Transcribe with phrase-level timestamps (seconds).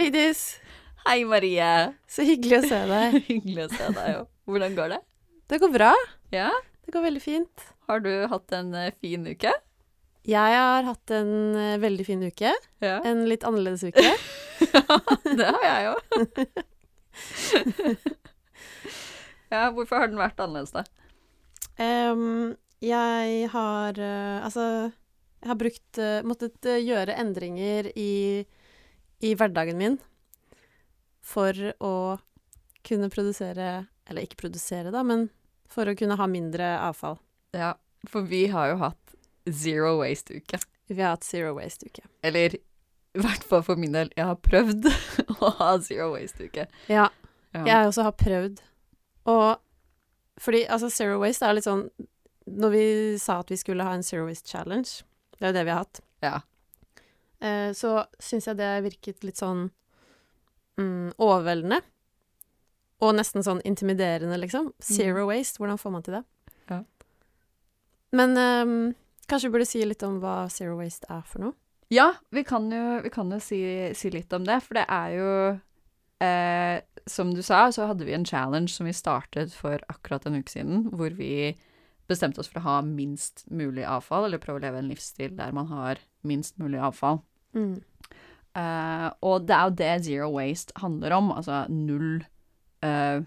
[0.00, 0.56] Vigdis.
[1.04, 1.64] Hei, Marie.
[2.08, 3.16] Så hyggelig å se deg.
[3.26, 4.28] Hyggelig å se deg òg.
[4.48, 4.98] Hvordan går det?
[5.52, 5.88] Det går bra.
[6.32, 6.46] Ja?
[6.86, 7.64] Det går veldig fint.
[7.84, 9.50] Har du hatt en eh, fin uke?
[10.24, 12.52] Jeg har hatt en eh, veldig fin uke.
[12.80, 12.94] Ja.
[13.10, 14.06] En litt annerledes uke.
[14.72, 14.96] ja,
[15.36, 16.48] det har jeg òg.
[19.52, 20.86] ja, hvorfor har den vært annerledes, da?
[21.76, 24.64] Um, jeg har eh, Altså,
[25.44, 28.46] jeg har brukt Måttet gjøre endringer i,
[29.20, 29.98] i hverdagen min
[31.20, 31.52] for
[31.84, 31.92] å
[32.86, 35.28] kunne produsere Eller ikke produsere, da, men
[35.70, 37.18] for å kunne ha mindre avfall.
[37.54, 37.74] Ja,
[38.10, 39.12] for vi har jo hatt
[39.54, 40.58] zero waste-uke.
[40.90, 42.02] Vi har hatt Zero Waste-uke.
[42.26, 44.88] Eller i hvert fall for min del, jeg har prøvd
[45.44, 46.64] å ha zero waste-uke.
[46.90, 47.06] Ja,
[47.54, 47.62] Ja.
[47.66, 48.58] jeg også har prøvd.
[49.30, 49.60] Og
[50.42, 51.88] fordi altså Zero Waste er litt sånn
[52.46, 52.82] Når vi
[53.20, 54.88] sa at vi skulle ha en Zero Waste Challenge,
[55.38, 56.40] det er jo det vi har hatt, Ja.
[57.42, 59.68] Eh, så syns jeg det virket litt sånn
[60.80, 61.80] mm, overveldende.
[63.00, 64.74] Og nesten sånn intimiderende, liksom.
[64.84, 66.24] Zero waste, hvordan får man til det?
[66.68, 66.82] Ja.
[68.16, 68.74] Men um,
[69.30, 71.56] kanskje vi burde si litt om hva zero waste er for noe?
[71.90, 73.58] Ja, vi kan jo, vi kan jo si,
[73.98, 75.30] si litt om det, for det er jo
[76.22, 76.76] eh,
[77.10, 80.52] Som du sa, så hadde vi en challenge som vi startet for akkurat en uke
[80.52, 81.56] siden, hvor vi
[82.10, 85.54] bestemte oss for å ha minst mulig avfall, eller prøve å leve en livsstil der
[85.56, 87.22] man har minst mulig avfall.
[87.56, 92.22] Eh, og det er jo det zero waste handler om, altså null
[92.84, 93.20] uh,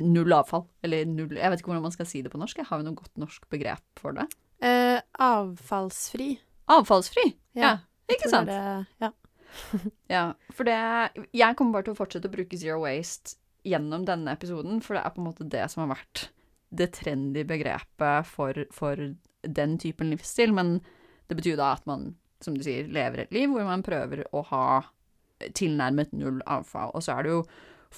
[0.00, 2.62] Null avfall, eller null Jeg vet ikke hvordan man skal si det på norsk.
[2.64, 4.24] Har vi noe godt norsk begrep for det?
[4.64, 6.38] Uh, avfallsfri.
[6.72, 7.26] Avfallsfri!
[7.58, 7.74] Ja, ja.
[8.14, 8.48] ikke sant?
[8.48, 9.12] det ja.
[10.14, 10.78] Ja, for det
[11.36, 13.36] Jeg kommer bare til å fortsette å bruke zero waste
[13.68, 16.28] gjennom denne episoden, for det er på en måte det som har vært
[16.68, 19.00] det trendy begrepet for, for
[19.42, 20.54] den typen livsstil.
[20.56, 20.78] Men
[21.28, 22.12] det betyr jo da at man,
[22.44, 24.64] som du sier, lever et liv hvor man prøver å ha
[25.58, 26.92] tilnærmet null avfall.
[26.94, 27.42] Og så er det jo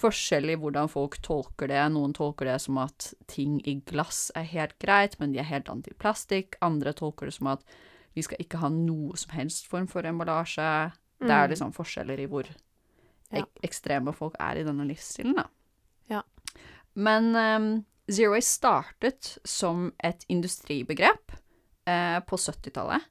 [0.01, 1.81] forskjellig hvordan folk tolker det.
[1.93, 5.71] Noen tolker det som at ting i glass er helt greit, men de er helt
[5.73, 6.57] antiplastikk.
[6.65, 7.65] Andre tolker det som at
[8.15, 10.93] vi skal ikke ha noe som helst form for emballasje.
[11.21, 11.51] Det er Mm.
[11.53, 12.47] liksom forskjeller i hvor
[13.33, 15.45] ek ekstreme folk er i denne livsstilen, da.
[16.09, 16.23] Ja.
[16.95, 21.31] Men um, Zero Waste startet som et industribegrep
[21.87, 23.05] eh, på 70-tallet.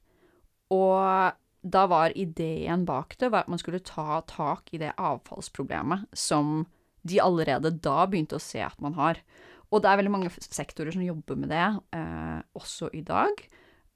[0.70, 6.64] Og da var ideen bak det at man skulle ta tak i det avfallsproblemet som
[7.02, 9.20] de allerede da begynte å se at man har.
[9.70, 11.66] Og det er veldig mange sektorer som jobber med det,
[11.96, 13.42] eh, også i dag.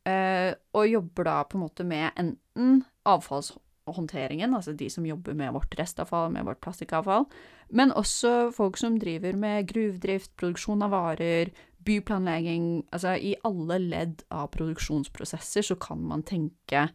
[0.07, 5.53] Eh, og jobber da på en måte med enten avfallshåndteringen, altså de som jobber med
[5.53, 7.27] vårt restavfall, med vårt plastikkavfall,
[7.73, 11.51] men også folk som driver med gruvedrift, produksjon av varer,
[11.85, 16.89] byplanlegging Altså i alle ledd av produksjonsprosesser så kan man tenke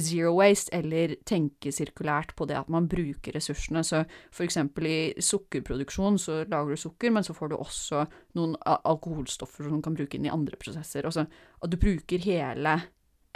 [0.00, 3.84] zero waste, eller tenke sirkulært på det at man bruker ressursene.
[3.86, 4.02] Så
[4.34, 8.04] for eksempel i sukkerproduksjon så lager du sukker, men så får du også
[8.38, 11.06] noen alkoholstoffer som du kan bruke inn i andre prosesser.
[11.06, 12.76] Altså at du bruker hele,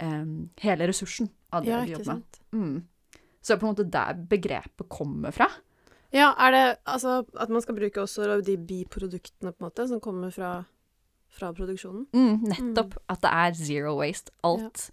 [0.03, 2.41] um, hele ressursen av det Ja, du jobber med.
[2.51, 2.77] Mm.
[3.39, 5.47] Så det er på en måte der begrepet kommer fra.
[6.15, 10.01] Ja, er det altså at man skal bruke også de biproduktene, på en måte, som
[10.01, 10.63] kommer fra,
[11.29, 12.07] fra produksjonen?
[12.13, 12.97] Mm, nettopp.
[13.09, 14.33] At det er zero waste.
[14.43, 14.89] Alt,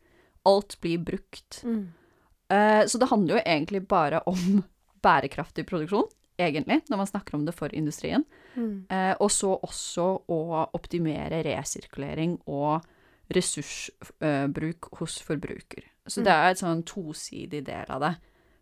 [0.47, 1.63] alt blir brukt.
[1.65, 4.63] Eh, så det handler jo egentlig bare om
[5.07, 6.09] bærekraftig produksjon,
[6.39, 8.25] egentlig, når man snakker om det for industrien.
[8.55, 8.87] Mm.
[8.91, 10.41] Eh, og så også å
[10.77, 12.85] optimere resirkulering og
[13.33, 15.87] ressursbruk hos forbruker.
[16.07, 18.13] Så det er et sånn tosidig del av det,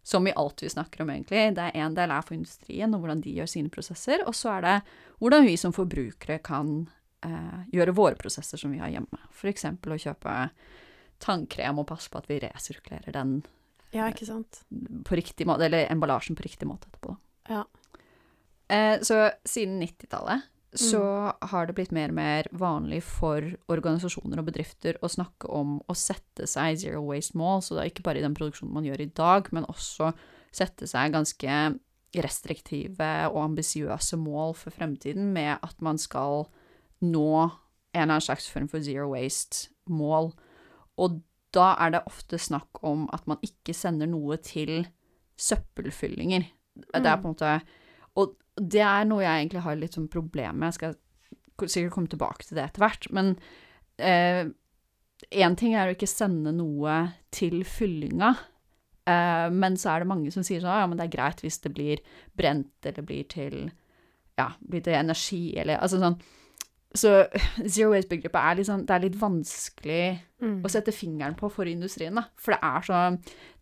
[0.05, 1.47] som i alt vi snakker om, egentlig.
[1.57, 4.59] Det er en del er for industrien og hvordan de gjør sine prosesser, og så
[4.59, 4.75] er det
[5.23, 6.75] hvordan vi som forbrukere kan
[7.25, 9.21] eh, gjøre våre prosesser som vi har hjemme.
[9.33, 10.35] For eksempel å kjøpe
[11.25, 13.39] tannkrem og passe på at vi resirkulerer den
[13.95, 14.65] Ja, ikke sant.
[15.09, 17.17] på riktig måte, eller emballasjen på riktig måte etterpå.
[17.49, 17.65] Ja.
[18.69, 24.49] Eh, så siden 90-tallet så har det blitt mer og mer vanlig for organisasjoner og
[24.49, 28.19] bedrifter å snakke om å sette seg zero waste mål, så det er ikke bare
[28.19, 30.13] i den produksjonen man gjør i dag, men også
[30.55, 31.59] sette seg ganske
[32.15, 36.47] restriktive og ambisiøse mål for fremtiden med at man skal
[37.03, 40.33] nå en eller annen slags form for zero waste-mål.
[40.99, 41.21] Og
[41.55, 44.87] da er det ofte snakk om at man ikke sender noe til
[45.39, 46.47] søppelfyllinger.
[46.75, 47.23] Det er Mm.
[47.23, 47.63] på en måte
[48.17, 50.73] Og det er noe jeg egentlig har litt sånn problem med.
[50.73, 53.09] Jeg skal sikkert komme tilbake til det etter hvert.
[53.15, 53.35] Men
[55.35, 56.97] én ting er å ikke sende noe
[57.35, 58.35] til fyllinga.
[59.07, 61.59] eh, men så er det mange som sier sånn ja, men det er greit hvis
[61.61, 62.01] det blir
[62.37, 63.71] brent eller blir til
[64.39, 66.17] ja, blir til energi eller altså sånn.
[66.95, 67.11] Så
[67.75, 70.59] zero waste-begrepet er sånn er litt vanskelig Mm.
[70.67, 72.27] å sette fingeren på for industrien, da.
[72.37, 72.99] For det er så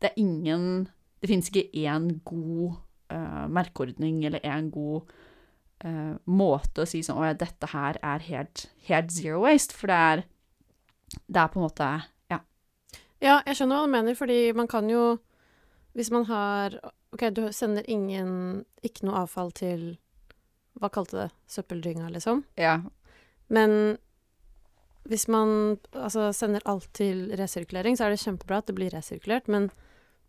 [0.01, 0.89] Det er ingen
[1.21, 2.81] Det finnes ikke én god
[3.13, 5.11] eh, merkeordning eller en god
[5.85, 9.77] uh, måte å si sånn Å ja, dette her er helt, helt zero waste.
[9.77, 10.25] For det er
[11.27, 11.91] Det er på en måte
[12.33, 12.41] Ja.
[13.21, 15.19] Ja, jeg skjønner hva du mener, fordi man kan jo
[15.95, 16.79] Hvis man har
[17.13, 19.99] OK, du sender ingen Ikke noe avfall til
[20.81, 21.29] Hva kalte det?
[21.47, 22.47] Søppeldynga, liksom?
[22.57, 22.81] ja.
[23.53, 23.99] Men
[25.05, 29.51] hvis man altså, sender alt til resirkulering, så er det kjempebra at det blir resirkulert,
[29.51, 29.67] men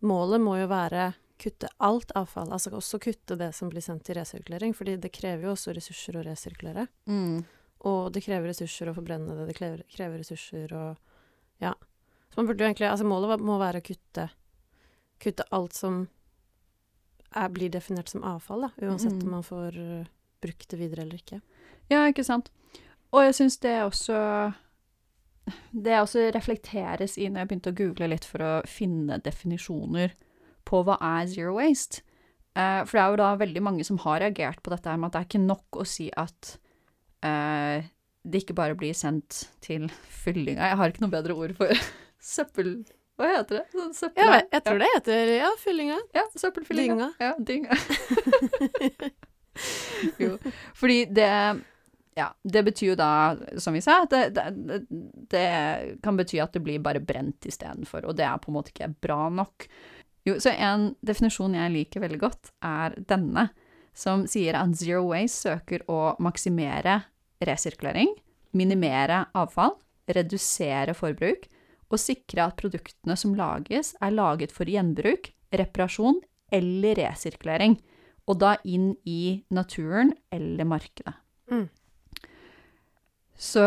[0.03, 4.15] målet må jo være kutte alt avfall, altså også kutte det som blir sendt til
[4.15, 6.85] resirkulering, fordi det krever jo også ressurser å resirkulere.
[7.11, 7.41] Mm.
[7.89, 10.85] Og det krever ressurser å forbrenne det, det krever, krever ressurser å
[11.61, 11.73] Ja.
[12.31, 14.29] Så man burde jo egentlig Altså målet må være å kutte
[15.21, 16.07] Kutte alt som
[17.35, 18.69] er, blir definert som avfall, da.
[18.87, 19.23] Uansett Mm.
[19.23, 20.05] om man får uh,
[20.41, 21.41] brukt det videre eller ikke.
[21.89, 22.49] Ja, ikke sant.
[23.11, 24.53] Og jeg syns det også
[25.75, 30.13] Det også reflekteres i når jeg begynte å google litt for å finne definisjoner
[30.68, 32.04] på hva er zero waste.
[32.54, 35.15] Uh, for det er jo da veldig mange som har reagert på dette med at
[35.15, 36.51] det er ikke nok å si at
[37.25, 37.81] uh,
[38.24, 39.89] det ikke bare blir sendt til
[40.24, 40.69] fyllinga.
[40.69, 41.74] Jeg har ikke noe bedre ord for
[42.33, 42.77] søppel...
[43.13, 43.65] Hva heter det?
[43.75, 44.25] Sånn søppel...
[44.25, 46.00] Ja, jeg tror det heter Ja, fyllinga.
[46.15, 47.12] Ja, søppelfyllinga.
[47.21, 47.77] Ja, dynga.
[50.24, 50.31] jo,
[50.74, 51.30] fordi det
[52.18, 53.12] Ja, det betyr jo da,
[53.62, 54.80] som vi sa, at det, det,
[55.33, 55.45] det
[56.06, 58.92] kan bety at det blir bare brent istedenfor, og det er på en måte ikke
[59.01, 59.65] bra nok.
[60.27, 63.49] Jo, så en definisjon jeg liker veldig godt, er denne,
[63.93, 67.01] som sier at zero waste søker å maksimere
[67.43, 68.13] resirkulering,
[68.55, 69.75] minimere avfall,
[70.07, 71.49] redusere forbruk,
[71.93, 76.21] og sikre at produktene som lages, er laget for gjenbruk, reparasjon
[76.53, 77.77] eller resirkulering,
[78.29, 81.13] og da inn i naturen eller markedet.
[81.51, 81.67] Mm.
[83.35, 83.63] Så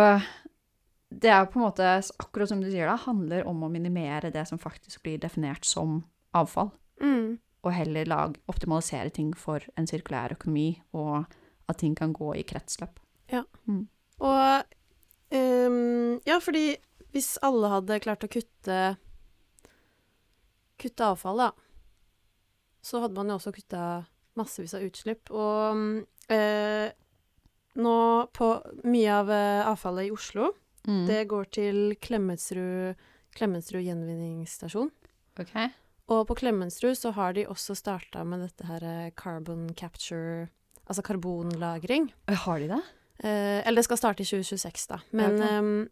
[1.12, 1.86] det er på en måte,
[2.18, 6.00] akkurat som du sier det handler om å minimere det som faktisk blir definert som
[6.42, 7.38] avfall, Mm.
[7.64, 11.26] og heller lag, optimalisere ting for en sirkulær økonomi, og
[11.68, 12.98] at ting kan gå i kretsløp.
[14.18, 14.64] Og
[15.32, 16.76] um, Ja, fordi
[17.12, 18.96] hvis alle hadde klart å kutte
[20.78, 21.50] Kutte avfall, da,
[22.84, 23.82] så hadde man jo også kutta
[24.36, 25.30] massevis av utslipp.
[25.32, 26.06] Og mm,
[26.36, 26.90] eh,
[27.80, 27.94] nå
[28.36, 28.50] på
[28.84, 30.52] mye av eh, avfallet i Oslo,
[30.86, 31.00] Mm.
[31.08, 32.94] det går til Klemetsrud,
[33.34, 34.92] Klemetsrud gjenvinningsstasjon.
[35.42, 35.50] Ok.
[36.12, 40.46] Og på Klemetsrud så har de også starta med dette her eh, carbon capture,
[40.86, 42.12] altså karbonlagring.
[42.44, 42.82] Har de det?
[43.24, 45.00] Eh, eller det skal starte i 2026, da.
[45.10, 45.88] Men, Ja, ehm,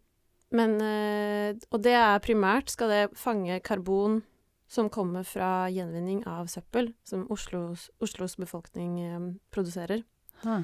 [0.55, 4.21] men eh, Og det er primært skal det fange karbon
[4.67, 9.19] som kommer fra gjenvinning av søppel, som Oslos, Oslos befolkning eh,
[9.51, 10.03] produserer.
[10.43, 10.63] Huh.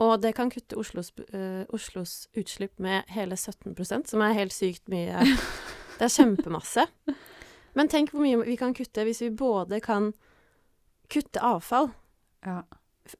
[0.00, 4.88] Og det kan kutte Oslos, eh, Oslos utslipp med hele 17% som er helt sykt
[4.88, 5.20] mye.
[6.00, 6.86] Det er kjempemasse.
[7.74, 10.12] Men tenk hvor mye vi kan kutte hvis vi både kan
[11.10, 11.90] kutte avfall
[12.46, 12.62] Ja.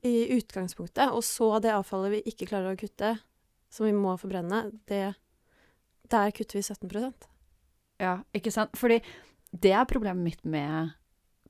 [0.07, 3.19] i utgangspunktet, og så det avfallet vi ikke klarer å kutte,
[3.71, 5.15] som vi må forbrenne, det
[6.11, 7.27] Der kutter vi 17%
[8.01, 8.73] Ja, ikke sant?
[8.75, 9.01] Fordi
[9.53, 10.93] det er problemet mitt med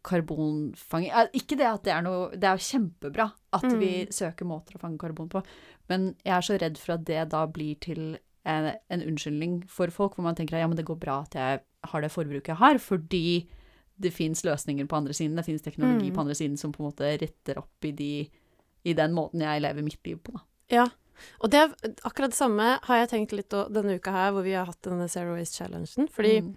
[0.05, 1.11] karbonfanging.
[1.37, 3.79] Ikke det at det er noe Det er jo kjempebra at Mm.
[3.81, 5.43] vi søker måter å fange karbon på,
[5.89, 9.91] men jeg er så redd for at det da blir til en, en unnskyldning for
[9.91, 12.57] folk, hvor man tenker ja, men det går bra at jeg har det forbruket jeg
[12.57, 13.49] har, fordi
[14.01, 16.15] det fins løsninger på andre siden, det fins teknologi Mm.
[16.15, 18.31] på andre siden som på en måte retter opp i, de,
[18.85, 20.41] i den måten jeg lever mitt liv på, da.
[20.71, 20.87] Ja.
[21.45, 21.67] Og det
[22.09, 25.07] akkurat det samme har jeg tenkt litt denne uka her, hvor vi har hatt denne
[25.09, 26.09] Zero Waste Challengen.
[26.09, 26.55] Fordi Mm.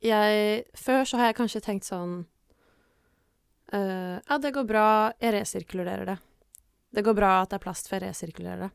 [0.00, 2.24] jeg Før så har jeg kanskje tenkt sånn
[3.74, 6.18] uh, Ja, det går bra, jeg resirkulerer det.
[6.94, 8.70] Det går bra at det er plast, for jeg resirkulerer det.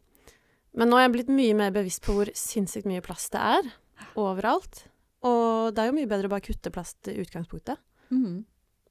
[0.78, 3.72] Men nå er jeg blitt mye mer bevisst på hvor sinnssykt mye plast det er
[4.20, 4.84] overalt.
[5.26, 7.82] Og det er jo mye bedre å bare kutte plast i utgangspunktet.
[8.14, 8.46] Mm.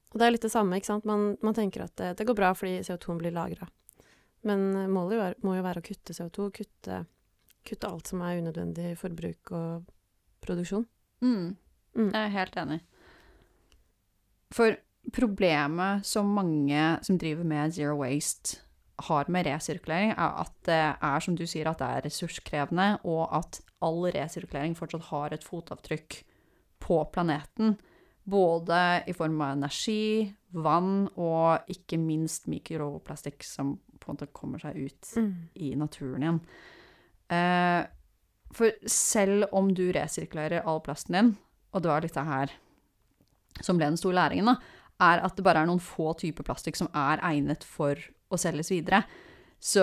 [0.09, 1.07] Og det er litt det samme, ikke sant.
[1.09, 3.69] Man, man tenker at det, det går bra fordi CO2 blir lagra.
[4.49, 7.01] Men eh, målet jo er, må jo være å kutte CO2, kutte,
[7.67, 9.89] kutte alt som er unødvendig forbruk og
[10.45, 10.87] produksjon.
[11.25, 11.57] Mm.
[11.99, 12.11] Mm.
[12.13, 12.79] Jeg er helt enig.
[14.55, 14.79] For
[15.13, 18.63] problemet som mange som driver med zero waste
[18.99, 23.29] har med resirkulering, er at det er, som du sier, at det er ressurskrevende, og
[23.39, 26.23] at all resirkulering fortsatt har et fotavtrykk
[26.83, 27.77] på planeten.
[28.29, 34.61] Både i form av energi, vann og ikke minst mikroplastikk som på en måte kommer
[34.63, 35.49] seg ut Mm.
[35.55, 36.41] i naturen igjen.
[37.31, 37.87] Eh,
[38.53, 41.37] for selv om du resirkulerer all plasten din,
[41.73, 42.51] og det var litt det her
[43.61, 44.57] som ble den store læringen, da,
[45.01, 47.95] er at det bare er noen få typer plastikk som er egnet for
[48.29, 49.03] å selges videre.
[49.59, 49.83] Så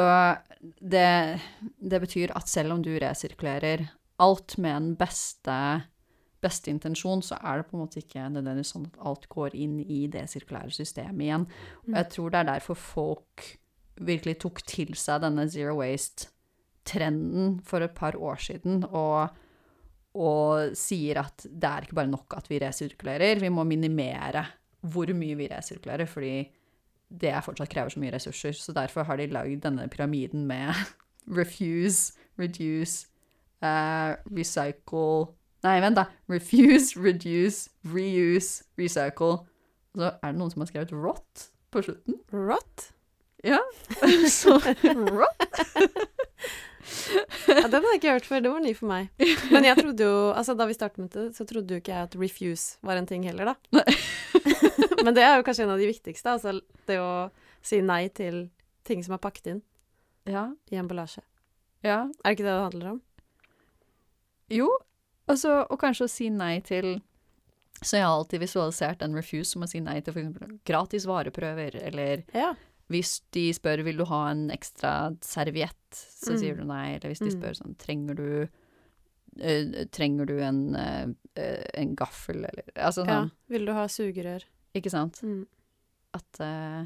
[0.79, 1.41] det,
[1.83, 3.89] det betyr at selv om du resirkulerer
[4.23, 5.57] alt med den beste,
[6.43, 9.81] beste intensjon, så er det på en måte ikke nødvendigvis sånn at alt går inn
[9.83, 11.47] i det sirkulære systemet igjen.
[11.87, 13.49] Og jeg tror det er derfor folk
[14.05, 19.35] virkelig tok til seg denne zero waste-trenden for et par år siden, og,
[20.15, 24.45] og sier at det er ikke bare nok at vi resirkulerer, vi må minimere
[24.85, 26.37] hvor mye vi resirkulerer, fordi
[27.09, 28.55] det fortsatt krever så mye ressurser.
[28.57, 30.73] Så derfor har de lagd denne pyramiden med
[31.39, 33.07] refuse, reduce,
[33.63, 35.33] uh, recycle
[35.65, 36.05] Nei, vent, da.
[36.29, 39.39] Refuse, reduce, reuse, recycle.
[39.95, 42.19] Og så er det noen som har skrevet rot på slutten.
[42.29, 42.91] Rot?
[43.45, 43.61] Ja.
[44.29, 45.47] så rot.
[47.49, 48.43] Ja, den har jeg ikke hørt før.
[48.45, 49.09] Det var ny for meg.
[49.53, 52.09] Men jeg trodde jo, altså da vi startet med det, så trodde jo ikke jeg
[52.11, 53.85] at refuse var en ting heller, da.
[55.05, 56.31] Men det er jo kanskje en av de viktigste.
[56.35, 57.29] Altså det å
[57.65, 58.49] si nei til
[58.85, 59.61] ting som er pakket inn
[60.29, 60.51] Ja.
[60.71, 61.21] i emballasje.
[61.83, 62.03] Ja.
[62.23, 63.01] Er det ikke det det handler om?
[64.53, 64.67] Jo,
[65.29, 66.99] altså, og kanskje å si nei til
[67.83, 70.61] Så jeg har alltid visualisert en refuse som å si nei til f.eks.
[70.65, 72.53] gratis vareprøver, eller Ja.
[72.89, 76.39] hvis de spør vil du ha en ekstra serviett, så Mm.
[76.39, 76.95] sier du nei.
[76.95, 77.41] Eller hvis de Mm.
[77.41, 78.47] spør sånn trenger du
[79.37, 83.17] Uh, Trenger du en, uh, uh, en gaffel, eller Altså ja.
[83.25, 84.45] sånn, Vil du ha sugerør?
[84.75, 85.21] Ikke sant?
[85.25, 85.43] Mm.
[86.15, 86.85] At uh,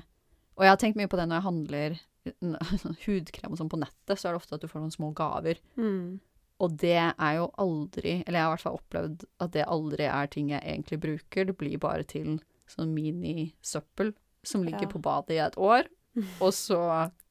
[0.58, 2.00] Og jeg har tenkt mye på det når jeg handler
[3.05, 5.62] hudkrem og sånn på nettet, så er det ofte at du får noen små gaver.
[5.79, 6.19] Mm.
[6.60, 10.08] Og det er jo aldri Eller jeg har i hvert fall opplevd at det aldri
[10.12, 11.48] er ting jeg egentlig bruker.
[11.48, 14.12] Det blir bare til sånn minisøppel
[14.46, 14.91] som ligger Ja.
[14.91, 15.88] på badet i et år,
[16.43, 16.77] og så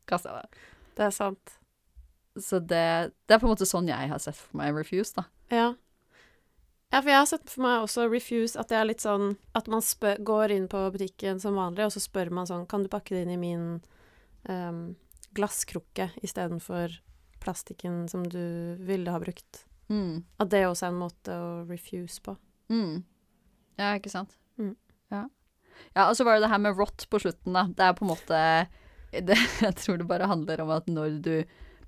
[0.08, 0.64] kaster jeg det.
[0.98, 1.52] Det er sant.
[2.38, 5.24] Så det, det er på en måte sånn jeg har sett for meg Refuse, da.
[5.54, 5.68] Ja.
[6.88, 9.66] Ja, for jeg har sett for meg også refuse at det er litt sånn at
[9.68, 12.88] man spør, går inn på butikken som vanlig, og så spør man sånn Kan du
[12.88, 13.66] pakke det inn i min
[14.48, 14.96] um,
[15.36, 16.96] glasskrukke istedenfor
[17.44, 18.40] plastikken som du
[18.88, 19.66] ville ha brukt?
[19.92, 20.24] Mm.
[20.40, 22.34] At det også er en måte å refuse på.
[22.72, 23.04] Mm.
[23.78, 24.34] Ja, ikke sant?
[24.60, 24.72] Mm.
[25.12, 25.22] Ja.
[25.94, 27.66] ja, og så var det det her med rot på slutten, da.
[27.68, 28.40] Det er på en måte
[29.28, 31.34] det, Jeg tror det bare handler om at når du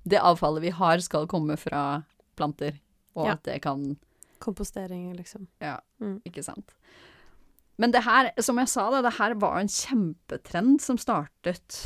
[0.05, 2.03] Det avfallet vi har, skal komme fra
[2.37, 2.77] planter,
[3.17, 3.33] og Ja.
[3.35, 3.97] at det kan
[4.41, 5.47] Kompostering, liksom.
[5.61, 6.17] Ja, Mm.
[6.25, 6.73] ikke sant.
[7.77, 11.79] Men det her, som jeg sa, det, det her var en kjempetrend som startet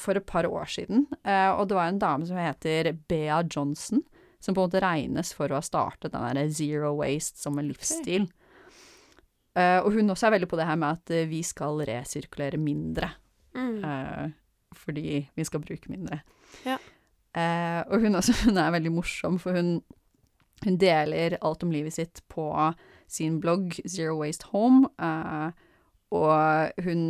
[0.00, 1.04] for et par år siden.
[1.22, 4.02] Eh, og det var en dame som heter Bea Johnson,
[4.42, 7.68] som på en måte regnes for å ha startet den der zero waste som en
[7.70, 8.26] livsstil.
[9.54, 12.58] Eh, og hun også er veldig på det her med at eh, vi skal resirkulere
[12.58, 13.12] mindre.
[13.54, 13.84] Mm.
[13.86, 14.32] Eh,
[14.74, 16.18] fordi vi skal bruke mindre.
[16.66, 16.78] Ja.
[17.38, 19.76] Eh, og hun, også, hun er veldig morsom, for hun,
[20.64, 22.46] hun deler alt om livet sitt på
[23.10, 24.88] sin blogg Zero Waste Home.
[25.02, 25.50] eh,
[26.14, 27.04] og hun,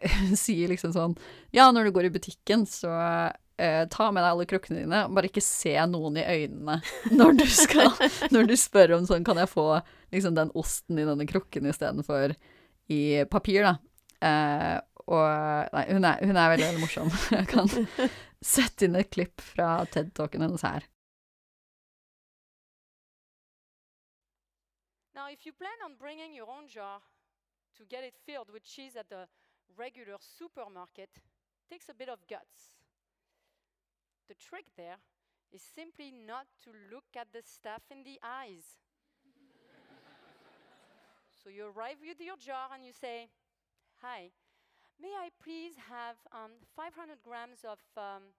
[0.00, 1.14] hun sier liksom sånn
[1.52, 2.88] Ja, når du går i butikken, så
[3.60, 5.02] eh, ta med deg alle krukkene dine.
[5.12, 6.78] Bare ikke se noen i øynene
[7.12, 7.92] når du skal
[8.34, 9.66] Når du spør om sånn Kan jeg få
[10.14, 12.32] liksom den osten i denne krukken istedenfor
[12.90, 13.76] i papir, da.
[14.26, 14.78] Eh,
[15.10, 17.12] og Nei, hun er, hun er veldig, veldig morsom.
[17.36, 17.70] Jeg kan
[18.54, 20.88] sette inn et klipp fra TED-talken hennes her.
[25.30, 26.98] If you plan on bringing your own jar
[27.78, 29.30] to get it filled with cheese at the
[29.78, 32.74] regular supermarket, it takes a bit of guts.
[34.28, 34.98] The trick there
[35.52, 38.82] is simply not to look at the stuff in the eyes.
[41.42, 43.28] so you arrive with your jar and you say,
[44.02, 44.30] Hi,
[45.00, 48.34] may I please have um, 500 grams of, um,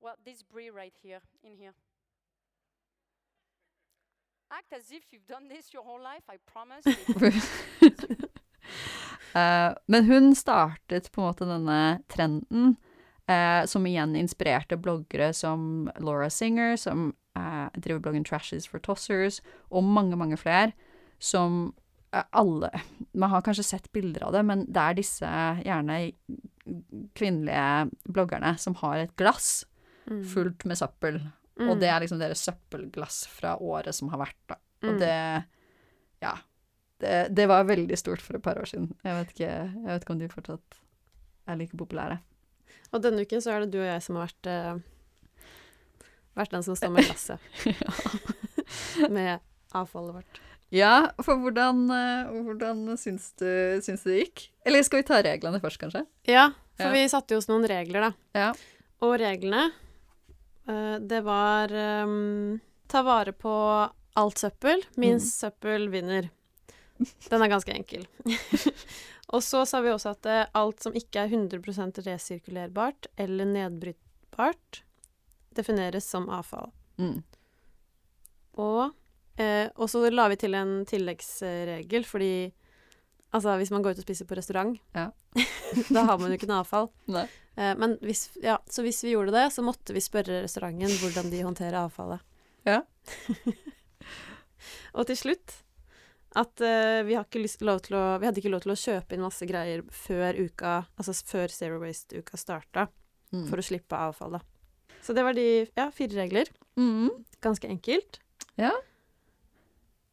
[0.00, 1.74] well, this brie right here, in here.
[4.50, 6.84] Act as if you've done this your whole life, I promise.
[9.34, 12.72] Eh, men hun startet på en måte denne trenden,
[13.30, 19.38] uh, som igjen inspirerte bloggere som Laura Singer, som uh, driver bloggen Trashes for Tossers,
[19.70, 20.72] og mange, mange flere,
[21.22, 21.76] som
[22.10, 22.72] alle
[23.14, 25.30] Man har kanskje sett bilder av det, men det er disse
[25.62, 26.00] gjerne
[27.14, 29.60] kvinnelige bloggerne som har et glass
[30.10, 30.24] Mm.
[30.24, 31.20] fullt med søppel,
[31.68, 34.56] og det er liksom deres søppelglass fra året som har vært, da.
[34.82, 34.98] Og Mm.
[35.00, 35.44] det
[36.22, 36.34] Ja.
[37.00, 38.90] Det, det var veldig stort for et par år siden.
[39.04, 40.74] Jeg vet ikke, jeg vet ikke om de fortsatt
[41.48, 42.18] er like populære.
[42.92, 44.80] Og denne uken så er det du og jeg som har vært uh,
[46.36, 47.38] vært den som står med glasset
[49.16, 49.40] med
[49.72, 50.40] avfallet vårt.
[50.70, 54.44] Ja, for hvordan, eh, hvordan syns, du, syns du det gikk?
[54.64, 56.04] Eller skal vi ta reglene først, kanskje?
[56.30, 56.92] Ja, for Ja.
[56.94, 58.12] vi satte jo oss noen regler, da.
[58.38, 58.52] Ja.
[59.02, 59.72] Og reglene,
[60.66, 61.72] det var
[62.04, 63.52] um, ta vare på
[64.18, 64.84] alt søppel.
[65.00, 66.28] Minst søppel vinner.
[67.28, 68.06] Den er ganske enkel.
[69.34, 74.82] og så sa vi også at eh, alt som ikke er 100% resirkulerbart eller nedbrytbart,
[75.56, 76.72] defineres som avfall.
[77.00, 77.22] Mm.
[78.60, 78.90] Og,
[79.40, 82.34] eh, og så la vi til en tilleggsregel, fordi
[83.32, 85.10] altså, hvis man går ut og spiser på restaurant, Ja.
[85.94, 86.88] da har man jo ikke noe avfall.
[87.06, 87.28] Nei.
[87.60, 91.32] Eh, men hvis, ja, så hvis vi gjorde det, så måtte vi spørre restauranten hvordan
[91.32, 92.24] de håndterer avfallet.
[92.68, 92.80] Ja.
[94.96, 95.58] og til slutt
[96.38, 97.24] at uh, vi, å,
[98.22, 101.80] vi hadde ikke lov til å kjøpe inn masse greier før uka, altså før Zero
[101.82, 102.86] Waste-uka starta,
[103.30, 103.44] Mm.
[103.46, 104.42] for å slippe avfallet.
[105.06, 105.44] Så det var de
[105.78, 106.48] ja, fire regler.
[106.74, 107.12] Mm.
[107.38, 108.18] Ganske enkelt.
[108.58, 108.72] Ja.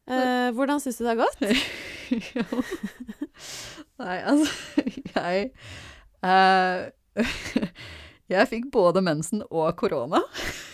[0.06, 1.42] Uh, hvordan syns du det har gått?
[3.98, 4.46] Nei, altså
[4.86, 5.50] Jeg
[6.22, 6.86] eh,
[8.32, 10.20] Jeg fikk både mensen og korona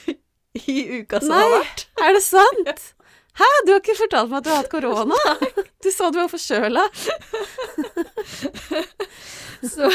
[0.66, 1.86] i uka som har vært.
[1.94, 2.08] Nei.
[2.08, 2.90] Er det sant?
[3.34, 5.18] Hæ, du har ikke fortalt meg at du har hatt korona?
[5.84, 6.80] Du sa du var forkjøla.
[9.68, 9.90] Så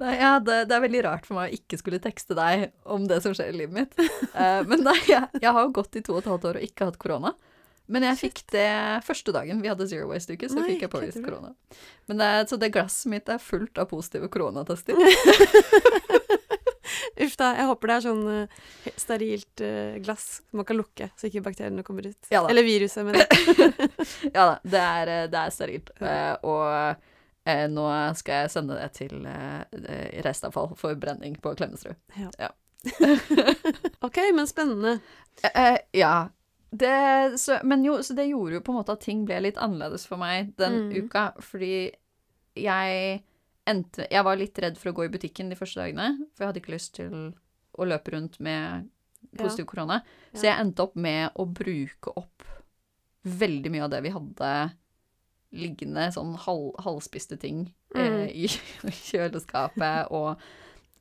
[0.00, 3.06] Nei, ja, det, det er veldig rart for meg å ikke skulle tekste deg om
[3.08, 3.96] det som skjer i livet mitt.
[4.34, 6.88] Eh, men nei, jeg, jeg har gått i to og et halvt år og ikke
[6.90, 7.32] hatt korona.
[7.90, 8.70] Men jeg fikk det
[9.06, 11.50] første dagen vi hadde Zero Waste-uke, så Nei, fikk jeg påvist korona.
[12.10, 14.98] Men det, så det glasset mitt er fullt av positive koronatester.
[17.20, 18.60] Uff da, jeg håper det er sånn uh,
[18.98, 22.30] sterilt uh, glass som man kan lukke, så ikke bakteriene kommer ut.
[22.32, 22.40] Ja.
[22.48, 23.14] Eller viruset, men
[24.36, 25.88] Ja da, det er, eh, det er sterilt.
[26.00, 26.64] Uh, og
[27.74, 27.84] nå
[28.20, 29.14] skal jeg sende det til
[30.22, 31.96] restavfall for brenning på Klemetsrud.
[34.06, 34.92] OK, men spennende.
[35.96, 36.28] Ja.
[36.72, 39.56] Det, så, men jo, så det gjorde jo på en måte at ting ble litt
[39.58, 41.04] annerledes for meg den Mm.
[41.04, 41.90] uka, fordi
[42.56, 43.22] jeg
[43.66, 46.48] endte Jeg var litt redd for å gå i butikken de første dagene, for jeg
[46.52, 47.34] hadde ikke lyst til
[47.78, 48.88] å løpe rundt med
[49.38, 50.00] positiv korona.
[50.34, 50.54] Så Ja.
[50.56, 52.42] jeg endte opp med å bruke opp
[53.26, 54.72] veldig mye av det vi hadde
[55.52, 58.00] liggende, sånn halv, halvspiste ting Mm.
[58.00, 58.44] eh, i,
[58.86, 60.38] i kjøleskapet og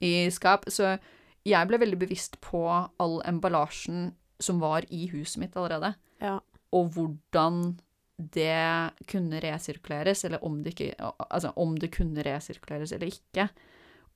[0.01, 0.65] i skap.
[0.65, 0.97] Så
[1.45, 2.63] jeg ble veldig bevisst på
[2.99, 6.39] all emballasjen som var i huset mitt allerede, Ja.
[6.73, 7.77] og hvordan
[8.19, 10.93] det kunne resirkuleres, eller om det, ikke,
[11.29, 13.49] altså om det kunne resirkuleres eller ikke.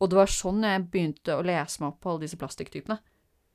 [0.01, 2.97] Og det var sånn jeg begynte å lese meg opp på alle disse plastikktypene.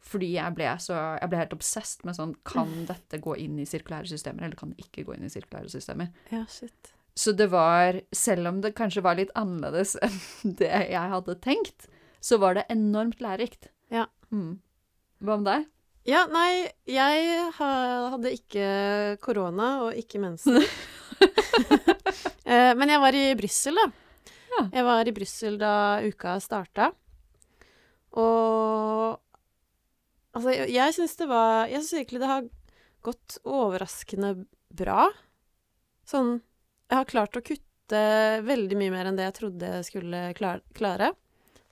[0.00, 3.66] Fordi jeg ble, så, jeg ble helt obsessed med sånn Kan dette gå inn i
[3.66, 6.12] sirkulære systemer, eller kan det ikke gå inn i sirkulære systemer?
[6.33, 6.94] ja, shit.
[7.18, 11.88] Så det var, selv om det kanskje var litt annerledes enn det jeg hadde tenkt,
[12.22, 13.68] så var det enormt lærerikt.
[13.90, 14.07] Ja.
[14.31, 14.61] Mm.
[15.20, 15.66] Hva med deg?
[16.08, 18.68] Ja, nei, jeg hadde ikke
[19.20, 20.62] korona og ikke mensen.
[22.48, 23.82] Eh, Men jeg var i Brussel, da.
[24.54, 24.60] Ja.
[24.72, 26.92] Jeg var i Brussel da uka starta.
[28.16, 29.18] Og
[30.38, 32.48] Altså, jeg, syns det var Jeg syns egentlig det har
[33.04, 34.32] gått overraskende
[34.72, 35.08] bra.
[36.08, 36.38] Sånn
[36.88, 38.02] Jeg har klart å kutte
[38.46, 41.12] veldig mye mer enn det jeg trodde jeg skulle klare.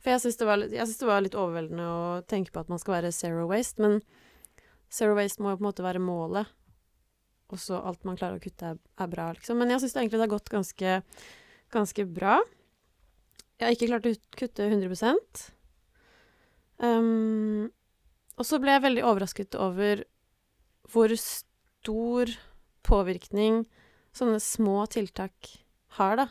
[0.02, 0.46] For jeg syns det,
[0.76, 4.00] det var litt overveldende å tenke på at man skal være zero waste, men
[4.92, 6.50] zero waste må jo på en måte være målet.
[7.52, 9.58] Og så alt man klarer å kutte, er, er bra, liksom.
[9.60, 10.94] Men jeg syns egentlig det har gått ganske,
[11.74, 12.40] ganske bra.
[13.56, 15.20] Jeg har ikke klart å kutte 100
[16.82, 17.68] um,
[18.36, 20.02] Og så ble jeg veldig overrasket over
[20.92, 22.34] hvor stor
[22.86, 23.64] påvirkning
[24.16, 25.54] sånne små tiltak
[25.96, 26.26] har, da.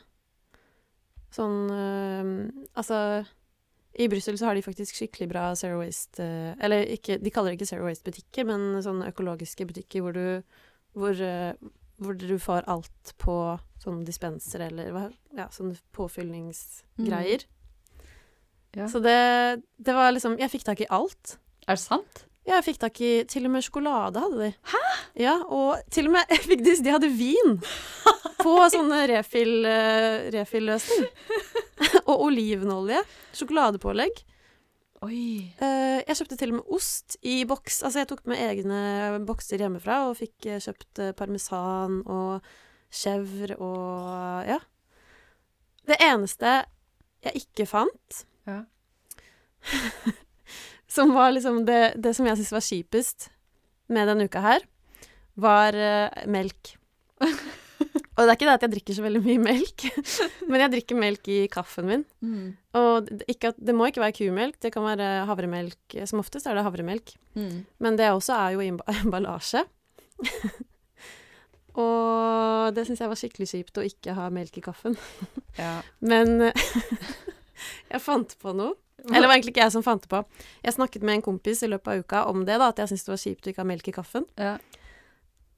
[1.34, 2.36] Sånn um,
[2.78, 3.00] Altså
[3.96, 7.54] i Brussel så har de faktisk skikkelig bra Zero Waste eh, Eller ikke, de kaller
[7.54, 10.44] det ikke Zero Waste-butikker, men sånne økologiske butikker hvor du,
[10.98, 11.56] hvor, eh,
[12.04, 13.38] hvor du får alt på
[13.84, 14.92] sånne dispenser eller
[15.36, 17.48] ja, sånne påfyllingsgreier.
[18.76, 18.90] Ja.
[18.92, 19.16] Så det,
[19.80, 21.38] det var liksom Jeg fikk tak i alt.
[21.64, 22.26] Er det sant?
[22.46, 24.52] Ja, jeg fikk tak i Til og med sjokolade hadde de.
[24.70, 24.82] Hæ?
[25.18, 27.56] Ja, og til og med jeg fikk de, de hadde vin
[28.44, 31.08] på sånne refill, eh, refill-løsning.
[32.10, 33.02] og olivenolje.
[33.36, 34.22] Sjokoladepålegg.
[35.06, 35.24] Oi.
[35.58, 37.82] Eh, jeg kjøpte til og med ost i boks.
[37.82, 38.84] Altså, jeg tok med egne
[39.26, 42.46] bokser hjemmefra og fikk eh, kjøpt parmesan og
[42.94, 44.60] chèvre og ja.
[45.86, 46.60] Det eneste
[47.26, 48.62] jeg ikke fant, Ja.
[50.96, 53.30] som var liksom det, det som jeg syntes var kjipest
[53.94, 54.66] med denne uka her,
[55.36, 56.76] var uh, melk.
[58.16, 59.88] og det er ikke det at jeg drikker så veldig mye melk,
[60.50, 62.06] men jeg drikker melk i kaffen min.
[62.24, 62.46] Mm.
[62.80, 66.00] Og det, at, det må ikke være kumelk, det kan være havremelk.
[66.08, 67.18] Som oftest er det havremelk.
[67.36, 67.66] Mm.
[67.84, 68.72] Men det også er jo i
[69.04, 69.66] emballasje.
[71.76, 74.96] Og det syns jeg var skikkelig kjipt å ikke ha melk i kaffen.
[75.60, 75.82] Ja.
[76.00, 76.54] Men
[77.92, 78.78] jeg fant på noe.
[79.04, 80.22] Eller det var egentlig ikke jeg som fant det på.
[80.66, 83.06] Jeg snakket med en kompis i løpet av uka om det, da, at jeg syntes
[83.06, 84.26] det var kjipt å ikke ha melk i kaffen.
[84.40, 84.56] Ja.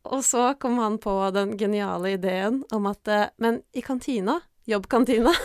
[0.08, 5.34] Og så kom han på den geniale ideen om at eh, Men i kantina, jobbkantina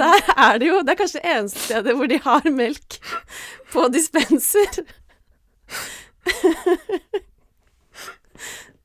[0.00, 3.00] Der er det jo Det er kanskje det eneste stedet hvor de har melk
[3.72, 4.84] på dispenser.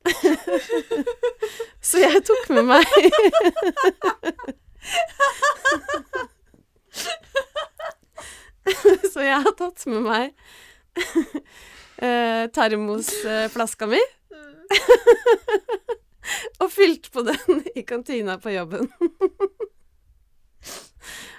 [1.86, 2.86] Så jeg tok med meg
[9.12, 10.26] Så jeg har tatt med meg
[12.02, 14.00] eh, termosflaska mi.
[16.62, 18.86] og fylt på den i kantina på jobben.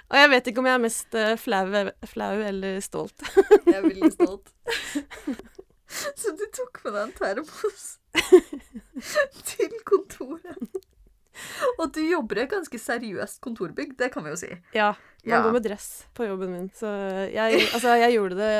[0.08, 1.66] og jeg vet ikke om jeg er mest eh, flau,
[2.08, 3.18] flau eller stolt.
[3.66, 4.46] Jeg er veldig stolt.
[5.88, 7.97] Så du tok med deg en termos
[9.50, 10.80] til kontoret.
[11.78, 14.48] Og du jobber i et ganske seriøst kontorbygg, det kan vi jo si.
[14.74, 14.88] Ja,
[15.24, 15.42] man Ja.
[15.44, 16.88] går med dress på jobben min, så
[17.30, 18.54] jeg Altså, jeg gjorde det,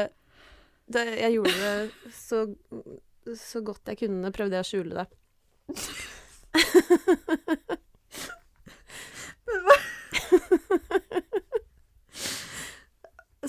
[0.93, 2.45] det Jeg gjorde det så,
[3.35, 5.09] så godt jeg kunne, prøvde jeg å skjule det.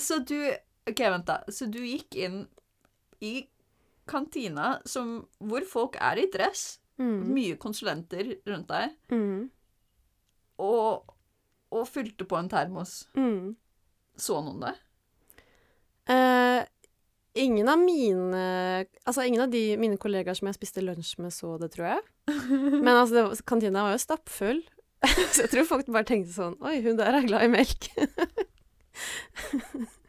[0.00, 0.36] Så du
[0.90, 1.40] OK, vent, da.
[1.52, 2.42] Så du gikk inn
[3.22, 3.44] i
[4.10, 7.30] kantina som, hvor folk er i dress, Mm.
[7.32, 9.46] mye konsulenter rundt deg, Mm.
[10.60, 11.14] og,
[11.72, 13.06] og fylte på en termos.
[13.16, 13.54] Mm.
[14.20, 14.74] Så noen det?
[16.12, 16.66] Eh,
[17.40, 18.42] ingen av mine
[19.06, 22.02] Altså, ingen av de mine kollegaer som jeg spiste lunsj med, så det, tror jeg.
[22.84, 24.60] Men altså, var- kantina var jo stappfull.
[25.32, 27.88] så jeg tror folk bare tenkte sånn Oi, hun der er glad i melk.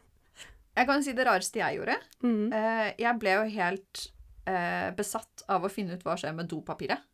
[0.72, 1.98] Jeg kan si det rareste jeg gjorde.
[2.24, 2.44] mm.
[2.52, 4.04] Uh, jeg ble jo helt
[4.48, 7.04] uh, besatt av å finne ut hva skjer med dopapiret.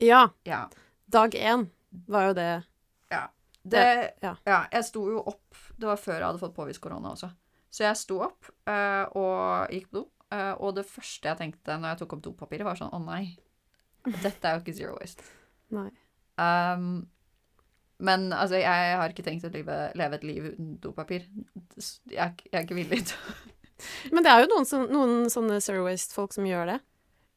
[0.00, 0.28] Ja.
[0.46, 0.64] Ja.
[1.10, 1.66] Dag én
[2.06, 2.52] var jo det.
[3.60, 3.82] Det,
[4.24, 4.36] ja.
[4.48, 4.60] ja.
[4.72, 7.28] Jeg sto jo opp Det var før jeg hadde fått påvist korona også.
[7.70, 10.06] Så jeg sto opp uh, og gikk på do.
[10.62, 13.34] og det første jeg tenkte når jeg tok opp dopapiret, var sånn Å nei,
[14.22, 15.26] dette er jo ikke zero waste.
[15.74, 15.90] Nei.
[16.40, 17.10] Um,
[18.00, 21.26] men altså, jeg har ikke tenkt å leve, leve et liv uten dopapir.
[22.10, 25.86] Jeg, jeg er ikke villig til Men det er jo noen, som, noen sånne zero
[25.86, 26.78] waste-folk som gjør det.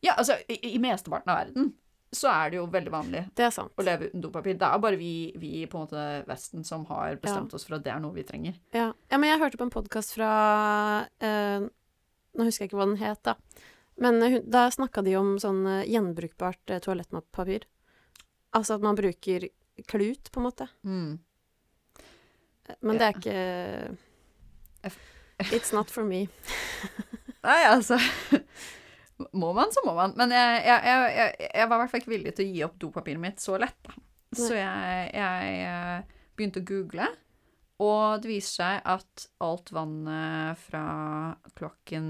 [0.03, 1.71] Ja, altså, i, i mesteparten av verden
[2.13, 3.71] så er det jo veldig vanlig Det sant.
[3.79, 4.53] å leve uten dopapir.
[4.59, 7.57] Det er bare vi, vi på en måte Vesten som har bestemt Ja.
[7.57, 8.59] oss for at det er noe vi trenger.
[8.75, 10.29] Ja, ja men jeg hørte på en podkast fra
[11.23, 11.65] eh,
[12.33, 13.33] Nå husker jeg ikke hva den het, da.
[14.01, 17.65] Men eh, da snakka de om sånn eh, gjenbrukbart eh, toalettpapir.
[18.53, 19.47] Altså at man bruker
[19.87, 20.67] klut, på en måte.
[20.83, 21.19] Mm.
[22.79, 23.37] Men det er ikke
[25.55, 26.27] It's not for me.
[27.47, 27.97] Nei, altså
[29.33, 30.13] Må man, så må man.
[30.17, 30.79] Men jeg, jeg,
[31.15, 33.59] jeg, jeg, var i hvert fall ikke villig til å gi opp dopapiret mitt så
[33.61, 33.93] lett, da.
[34.33, 37.07] Så jeg, jeg eh, begynte å google,
[37.85, 40.85] og det viser seg at alt vannet fra
[41.53, 42.07] kloakken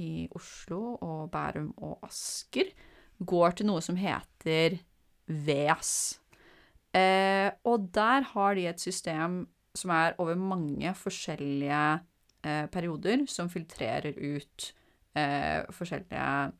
[0.00, 2.72] i Oslo og Bærum og Asker
[3.18, 4.78] går til noe som heter
[5.26, 5.92] VEAS.
[6.96, 9.44] Eh, og der har de et system
[9.76, 11.82] som er over mange forskjellige
[12.44, 14.70] eh, perioder, som filtrerer ut
[15.16, 16.52] eh, forskjellige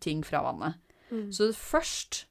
[0.00, 0.78] ting fra vannet.
[1.10, 1.32] Mm.
[1.32, 2.26] Så først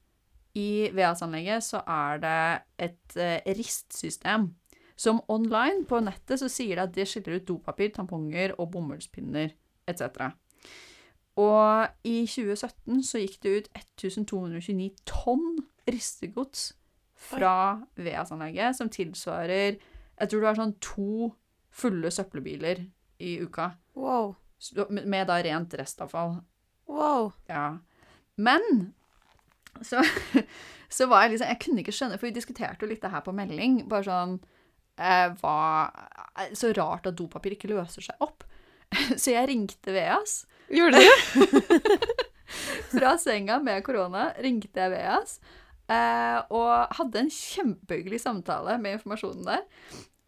[0.55, 4.53] i VEAS-anlegget så er det et eh, ristsystem.
[4.97, 9.51] Som online på nettet så sier det at det skiller ut dopapir, tamponger og bomullspinner
[9.91, 10.31] etc.
[11.35, 15.57] Og i 2017 så gikk det ut 1229 tonn
[15.91, 16.69] ristegods
[17.25, 17.55] fra
[17.97, 21.31] VEAS-anlegget, som tilsvarer Jeg tror det var sånn to
[21.75, 22.85] fulle søppelbiler
[23.19, 23.73] i uka.
[23.99, 24.35] Wow.
[24.89, 26.37] Med da rent restavfall.
[26.87, 27.33] Wow.
[27.51, 27.77] Ja.
[28.35, 28.93] Men
[29.81, 30.03] så,
[30.97, 33.25] så var jeg liksom Jeg kunne ikke skjønne, for vi diskuterte jo litt det her
[33.25, 33.81] på melding.
[33.91, 34.37] Bare sånn
[34.95, 35.57] eh, hva,
[36.39, 38.45] eh, Så rart at dopapir ikke løser seg opp.
[39.21, 41.09] Så jeg ringte VEAS Gjorde du?
[42.95, 44.29] fra senga med korona.
[44.41, 45.39] Ringte jeg VEAS.
[45.85, 49.65] Eh, og hadde en kjempehyggelig samtale med informasjonen der.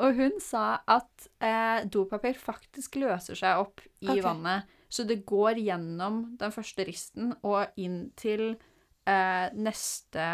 [0.05, 4.21] Og hun sa at eh, dopapir faktisk løser seg opp i okay.
[4.25, 4.73] vannet.
[4.87, 10.27] Så det går gjennom den første risten og inn til eh, neste,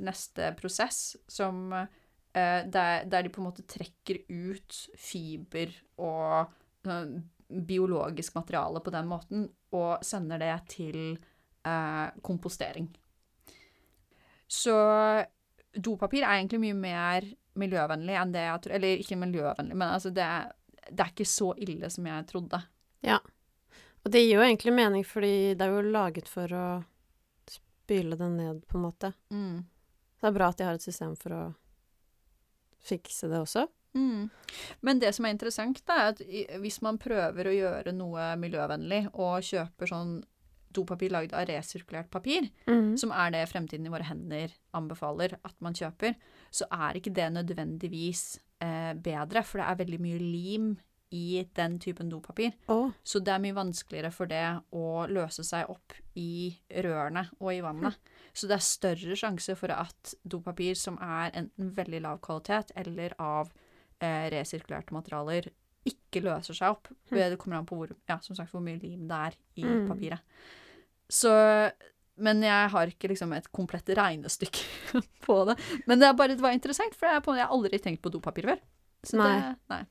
[0.00, 6.56] neste prosess, som eh, der, der de på en måte trekker ut fiber og
[7.50, 12.88] biologisk materiale på den måten, og sender det til eh, kompostering.
[14.50, 14.74] Så
[15.74, 17.26] dopapir er egentlig mye mer
[17.60, 20.26] miljøvennlig enn det jeg tror Eller ikke miljøvennlig, men altså det,
[20.90, 22.62] det er ikke så ille som jeg trodde.
[23.06, 23.20] Ja.
[24.04, 26.66] Og det gir jo egentlig mening, fordi det er jo laget for å
[27.50, 29.12] spyle det ned, på en måte.
[29.34, 29.66] Mm.
[30.20, 31.42] Det er bra at de har et system for å
[32.84, 33.66] fikse det også.
[33.94, 34.28] Mm.
[34.86, 36.22] Men det som er interessant, er at
[36.62, 40.14] hvis man prøver å gjøre noe miljøvennlig og kjøper sånn
[40.72, 42.50] dopapir lagd av resirkulert papir,
[42.96, 46.14] som er det Fremtiden i våre hender anbefaler at man kjøper,
[46.50, 50.70] så er ikke det nødvendigvis eh, bedre, for det er veldig mye lim
[51.12, 52.52] i den typen dopapir.
[52.70, 52.92] Oh.
[53.02, 56.54] Så det er mye vanskeligere for det å løse seg opp i
[56.84, 57.96] rørene og i vannet.
[58.32, 63.16] Så det er større sjanse for at dopapir som er enten veldig lav kvalitet eller
[63.18, 63.50] av
[64.00, 65.50] eh, resirkulerte materialer,
[65.90, 66.88] ikke løser seg opp.
[67.10, 67.16] Hm.
[67.16, 69.88] Det kommer an på hvor, ja, som sagt, hvor mye lim det er i Mm.
[69.88, 70.20] papiret.
[71.10, 71.30] Så
[72.20, 75.56] Men jeg har ikke liksom et komplett regnestykke på det.
[75.88, 78.60] Men det, bare, det var interessant, for jeg, har aldri tenkt på dopapir før.
[79.16, 79.32] Nei.
[79.32, 79.82] Det, nei.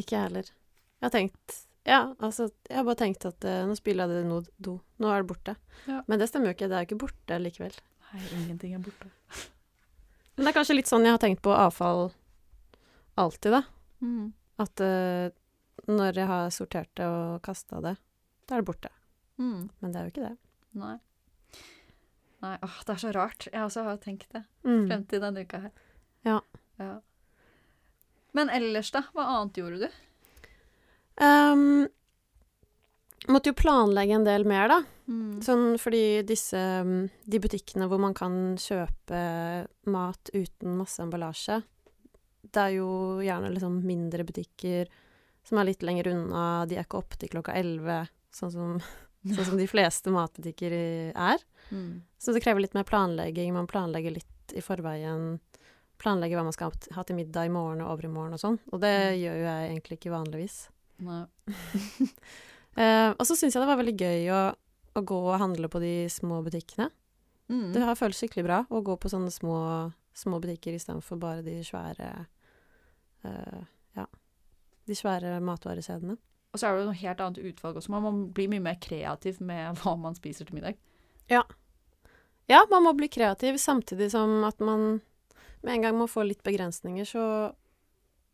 [0.00, 0.48] ikke jeg heller.
[0.96, 4.30] Jeg har tenkt Ja, altså, jeg har bare tenkt at uh, nå spiller jeg det
[4.30, 4.78] no do.
[5.04, 5.56] Nå er det borte.
[5.84, 6.00] Ja.
[6.08, 6.70] Men det stemmer jo ikke.
[6.72, 7.76] Det er jo ikke borte likevel.
[8.08, 9.12] nei, ingenting er borte.
[10.34, 12.08] Men det er kanskje litt sånn jeg har tenkt på avfall
[13.20, 13.62] alltid, da.
[14.00, 14.32] Mm.
[14.64, 15.28] At uh,
[15.90, 17.98] når jeg har sortert det og kasta det,
[18.48, 18.90] da er det borte.
[19.38, 19.68] Mm.
[19.80, 20.36] Men det er jo ikke det.
[20.78, 20.94] Nei.
[22.44, 23.46] Nei, åh, det er så rart.
[23.52, 24.86] Jeg også har tenkt det Mm.
[24.88, 25.72] frem til denne uka her.
[26.24, 26.40] Ja.
[26.78, 27.00] ja.
[28.34, 29.02] Men ellers, da?
[29.14, 30.00] Hva annet gjorde du?
[31.24, 31.86] Um,
[33.30, 34.80] måtte jo planlegge en del mer, da.
[35.06, 35.38] Mm.
[35.44, 39.18] Sånn fordi disse mm, De butikkene hvor man kan kjøpe
[39.92, 41.58] mat uten masse emballasje,
[42.54, 42.88] det er jo
[43.24, 44.88] gjerne liksom mindre butikker
[45.44, 46.64] som er litt lenger unna.
[46.66, 48.74] De er ikke oppe til klokka elleve, sånn som,
[49.24, 50.72] sånn som de fleste matbutikker
[51.16, 51.42] er.
[51.70, 52.02] Mm.
[52.20, 53.52] Så det krever litt mer planlegging.
[53.56, 55.38] Man planlegger litt i forveien.
[56.02, 58.58] Planlegger hva man skal ha til middag i morgen og overmorgen og sånn.
[58.72, 59.20] Og det Mm.
[59.22, 60.56] gjør jo jeg egentlig ikke vanligvis.
[61.04, 61.22] Nei.
[62.78, 64.42] uh, og så syns jeg det var veldig gøy å,
[64.94, 66.90] å gå og handle på de små butikkene.
[67.48, 67.72] Mm.
[67.74, 69.56] Det har føltes skikkelig bra å gå på sånne små,
[70.16, 72.12] små butikker istedenfor bare de svære
[73.24, 73.62] uh,
[73.96, 74.06] Ja,
[74.88, 76.16] de svære matvarekjedene.
[76.54, 77.90] Og så er det jo noe helt annet utvalg også.
[77.90, 80.78] Man må bli mye mer kreativ med hva man spiser til middag.
[81.28, 81.42] Ja,
[82.46, 85.00] Ja, man må bli kreativ samtidig som at man
[85.64, 87.22] med en gang man får litt begrensninger, så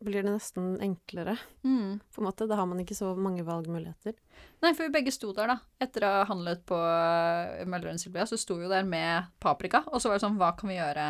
[0.03, 2.01] blir det nesten enklere, Mm.
[2.11, 2.47] på en måte.
[2.49, 4.13] Da har man ikke så mange valgmuligheter.
[4.61, 5.57] Nei, for vi begge sto der, da.
[5.79, 9.83] Etter å ha handlet på uh, Møller'n Sylvia, så sto vi jo der med paprika.
[9.93, 11.07] Og så var det sånn, hva kan vi gjøre?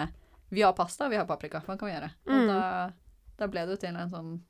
[0.52, 1.64] Vi har pasta, vi har paprika.
[1.66, 2.12] Hva kan vi gjøre?
[2.28, 2.48] Og Mm.
[2.48, 2.92] da,
[3.38, 4.42] da ble det jo til en sånn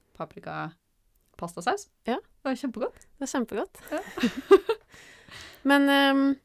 [1.42, 1.88] paprikapastasaus.
[2.06, 2.16] Ja.
[2.22, 3.00] Det var kjempegodt.
[3.18, 3.82] Det var kjempegodt.
[3.92, 4.02] Ja.
[5.70, 6.36] Men um,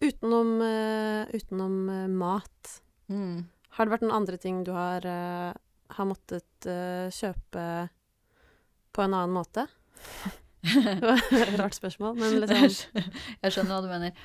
[0.00, 2.80] utenom, uh, utenom uh, mat,
[3.12, 3.42] Mm.
[3.76, 5.52] har det vært noen andre ting du har, uh,
[5.92, 6.64] har måttet
[7.12, 7.64] kjøpe
[8.96, 9.66] på en annen måte?
[10.64, 12.94] Det var et rart spørsmål, men liksom
[13.44, 14.16] Jeg skjønner hva du mener.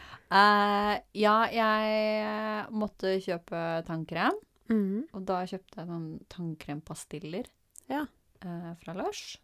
[1.12, 4.40] Ja, jeg måtte kjøpe tannkrem.
[4.72, 7.52] mm, Og da kjøpte jeg noen tannkrempastiller
[7.92, 8.06] Ja.
[8.40, 9.36] fra Lush.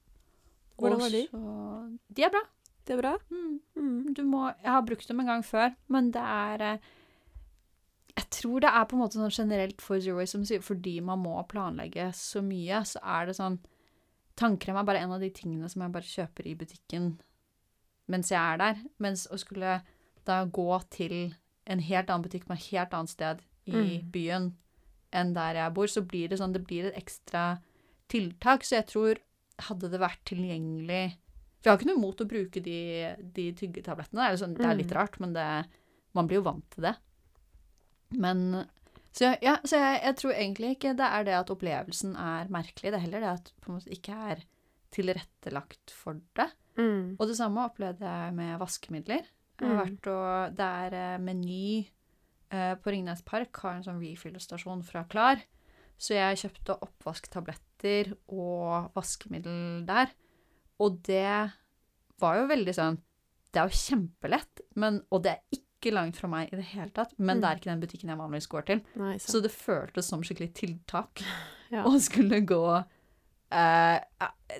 [0.77, 1.27] Hvordan var de?
[1.31, 2.41] så- De er bra.
[2.85, 3.17] De er bra.
[3.31, 3.59] Mm.
[3.77, 4.13] Mm.
[4.13, 6.77] Du må Jeg har brukt dem en gang før, men det er eh,
[8.17, 11.01] Jeg tror det er på en måte sånn generelt for Zero Waste, som sier, fordi
[11.03, 13.59] man må planlegge så mye, så er det sånn
[14.35, 17.17] Tannkrem er bare en av de tingene som jeg bare kjøper i butikken
[18.11, 18.75] mens jeg er der.
[18.99, 19.81] Mens å skulle
[20.25, 21.33] da gå til
[21.65, 24.11] en helt annen butikk på et helt annet sted i Mm.
[24.11, 24.55] byen
[25.13, 27.61] enn der jeg bor, så blir det sånn Det blir et ekstra
[28.09, 28.61] tiltak.
[28.63, 29.15] Så jeg tror
[29.59, 31.15] hadde det vært tilgjengelig
[31.61, 34.21] For jeg har ikke noe imot å bruke de, de tyggetablettene.
[34.21, 34.97] Det er, sånn, det er litt Mm.
[34.99, 35.45] rart, men det,
[36.13, 36.95] man blir jo vant til det.
[38.11, 38.65] Men
[39.15, 42.91] Så, ja, så jeg, jeg tror egentlig ikke det er det at opplevelsen er merkelig.
[42.91, 44.43] Det er heller det at på en måte ikke er
[44.91, 46.49] tilrettelagt for det.
[46.77, 47.15] Mm.
[47.17, 49.23] Og det samme opplevde jeg med vaskemidler.
[49.55, 49.83] Jeg har Mm.
[49.85, 51.87] vært og Det er eh, Meny
[52.51, 55.39] eh, på Ringnes Park har en sånn refill-stasjon fra Klar.
[55.97, 60.11] Så jeg kjøpte oppvasktabletter og vaskemiddel der.
[60.83, 61.51] Og det
[62.19, 62.97] var jo veldig sånn
[63.55, 66.89] Det er jo kjempelett, men, og det er ikke langt fra meg i det hele
[66.91, 67.13] tatt.
[67.17, 67.59] Men det er Mm.
[67.61, 68.81] ikke den butikken jeg vanligvis går til.
[68.99, 71.21] Nei, Så det føltes som skikkelig tiltak
[71.71, 71.83] Ja.
[71.85, 72.85] å skulle gå
[73.51, 73.99] eh,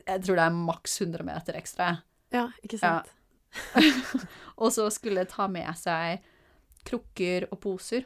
[0.07, 2.01] Jeg tror det er maks 100 meter ekstra.
[2.31, 3.03] ja, ikke Ja.
[3.03, 3.11] sant.
[4.57, 6.21] og så skulle ta med seg
[6.85, 8.05] krukker og poser.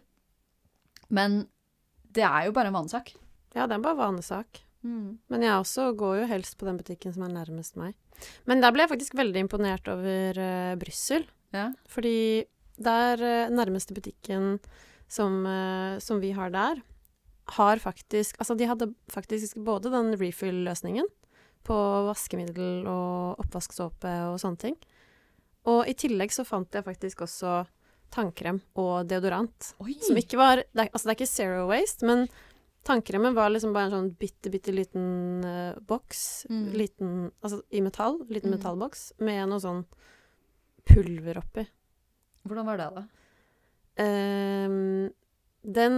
[1.09, 1.47] Men
[2.15, 3.13] det er jo bare en vanesak.
[3.55, 4.61] Ja, det er bare vanesak.
[4.85, 5.19] Mm.
[5.31, 7.97] Men jeg også går jo helst på den butikken som er nærmest meg.
[8.49, 11.25] Men der ble jeg faktisk veldig imponert over uh, Brussel.
[11.55, 11.69] Ja.
[11.89, 12.45] Fordi
[12.79, 14.57] der uh, nærmeste butikken
[15.11, 16.83] som, uh, som vi har der,
[17.57, 21.07] har faktisk Altså, de hadde faktisk både den refill-løsningen
[21.65, 24.77] på vaskemiddel og oppvasksåpe og sånne ting.
[25.69, 27.63] Og i tillegg så fant jeg faktisk også
[28.13, 29.73] tannkrem og deodorant.
[29.83, 29.95] Oi!
[30.05, 32.25] Som ikke var det er, Altså, det er ikke zero waste, men
[32.87, 36.45] tannkremen var liksom bare en sånn bitte, bitte liten uh, boks.
[36.49, 36.65] Mm.
[36.79, 38.21] Liten Altså i metall.
[38.29, 38.57] Liten Mm.
[38.57, 39.83] metallboks med noe sånn
[40.89, 41.67] pulver oppi.
[42.47, 43.03] Hvordan var det, da?
[43.99, 45.09] Um,
[45.61, 45.97] den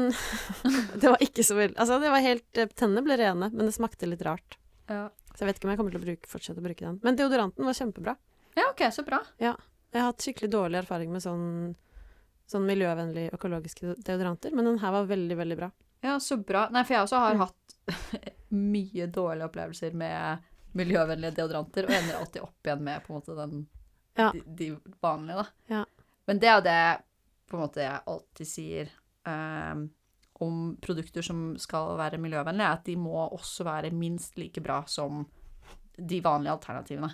[1.01, 3.75] Det var ikke så veldig Altså, det var helt eh, Tennene ble rene, men det
[3.75, 4.57] smakte litt rart.
[4.89, 5.03] Ja.
[5.35, 6.97] Så jeg vet ikke om jeg kommer til å bruke, fortsette å bruke den.
[7.05, 8.15] Men deodoranten var kjempebra.
[8.57, 9.21] ja, OK, så bra.
[9.39, 9.53] Jeg
[9.95, 11.45] har hatt skikkelig dårlig erfaring med sånn,
[12.51, 15.69] sånn miljøvennlig økologiske deodoranter, men den her var veldig, veldig bra.
[16.03, 16.65] Ja, så bra.
[16.73, 17.43] Nei, for jeg også har Mm.
[17.45, 17.75] hatt
[18.49, 23.35] mye dårlige opplevelser med miljøvennlige deodoranter, og ender alltid opp igjen med på en måte
[23.37, 23.67] den,
[24.17, 24.31] Ja.
[24.35, 24.69] de, de
[25.01, 25.45] vanlige, da.
[25.75, 25.85] Ja.
[26.27, 27.03] Men det er jo det
[27.51, 28.89] på en måte jeg alltid sier
[29.27, 29.89] ehm,
[30.41, 35.25] om produkter som skal være miljøvennlige, at de må også være minst like bra som
[35.97, 37.11] de vanlige alternativene.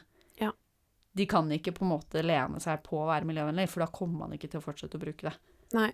[1.17, 4.25] De kan ikke på en måte lene seg på å være miljøvennlig, for da kommer
[4.25, 5.33] man ikke til å fortsette å bruke det.
[5.77, 5.91] Nei.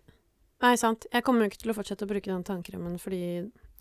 [0.64, 1.08] Nei, sant.
[1.12, 3.22] Jeg kommer jo ikke til å fortsette å bruke den tannkremen fordi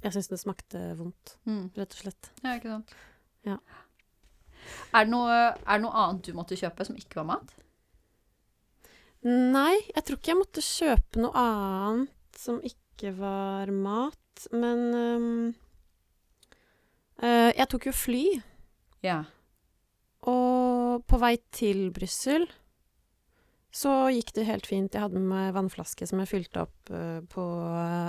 [0.02, 1.36] jeg syns det smakte vondt,
[1.78, 2.30] rett og slett.
[2.42, 2.94] Ja, ikke sant?
[3.46, 3.58] Ja.
[4.94, 7.54] Er det, noe, er det noe annet du måtte kjøpe som ikke var mat?
[9.22, 15.54] Nei, jeg tror ikke jeg måtte kjøpe noe annet som ikke var mat, men um,
[17.22, 18.24] uh, Jeg tok jo fly,
[19.06, 19.22] Ja.
[20.30, 22.46] Og på vei til Brussel
[23.72, 24.92] så gikk det helt fint.
[24.92, 27.44] Jeg hadde med meg vannflaske som jeg fylte opp uh, på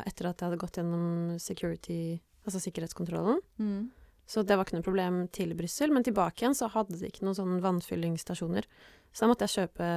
[0.04, 3.40] etter at jeg hadde gått gjennom security, altså sikkerhetskontrollen.
[3.64, 3.86] Mm.
[4.28, 5.94] Så det var ikke noe problem til Brussel.
[5.96, 8.68] Men tilbake igjen så hadde de ikke noen sånne vannfyllingsstasjoner.
[9.12, 9.88] Så da måtte jeg kjøpe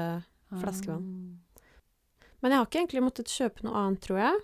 [0.62, 1.06] Flaskevann.
[2.42, 4.42] Men jeg har ikke egentlig måttet kjøpe noe annet, tror jeg.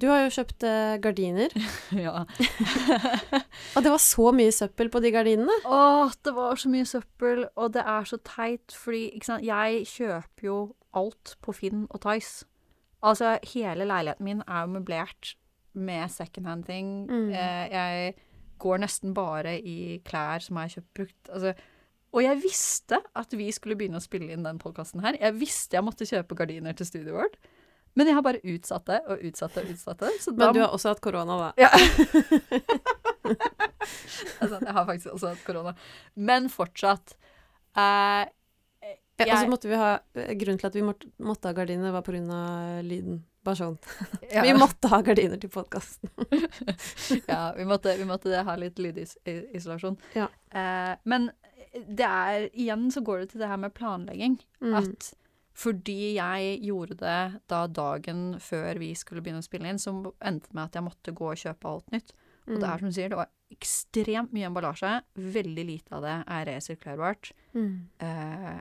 [0.00, 1.52] Du har jo kjøpt eh, gardiner,
[2.06, 2.22] ja.
[3.76, 5.56] og det var så mye søppel på de gardinene.
[5.68, 9.84] Åh, det var så mye søppel, og det er så teit, fordi ikke sant, jeg
[9.90, 10.60] kjøper jo
[10.96, 12.46] alt på Finn og Tice.
[13.04, 15.34] Altså, hele leiligheten min er jo møblert
[15.72, 16.88] med secondhand-ting.
[17.10, 17.28] Mm.
[17.30, 18.14] Eh, jeg
[18.60, 21.30] går nesten bare i klær som er kjøpt brukt.
[21.32, 21.54] Altså,
[22.10, 25.16] og jeg visste at vi skulle begynne å spille inn den podkasten her.
[25.20, 27.38] Jeg visste jeg måtte kjøpe gardiner til studioet vårt.
[27.98, 30.10] Men jeg har bare utsatt det og utsatt det og utsatt det.
[30.22, 31.48] Så da Men du har også hatt korona, da.
[31.58, 31.70] ja.
[34.40, 35.74] altså, jeg har faktisk også hatt korona.
[36.14, 37.16] Men fortsatt
[37.76, 38.28] eh,
[39.20, 42.06] Ja, og så måtte vi ha Grunnen til at vi måtte, måtte ha gardiner, var
[42.06, 42.22] pga.
[42.86, 43.24] lyden.
[43.44, 43.76] Bare sånn.
[44.34, 46.10] ja, Vi måtte ha gardiner til podkasten.
[47.30, 49.96] ja, vi måtte, vi måtte ha litt lydisolasjon.
[50.16, 50.28] Ja.
[50.52, 51.30] Eh, men
[51.86, 54.38] det er Igjen så går det til det her med planlegging.
[54.60, 54.74] Mm.
[54.82, 55.12] At
[55.54, 60.52] fordi jeg gjorde det da dagen før vi skulle begynne å spille inn, som endte
[60.54, 62.12] med at jeg måtte gå og kjøpe alt nytt.
[62.46, 65.02] Og det er som du sier, det var ekstremt mye emballasje.
[65.14, 67.32] Veldig lite av det er resirkulerbart.
[67.54, 67.86] mm.
[68.00, 68.60] Eh,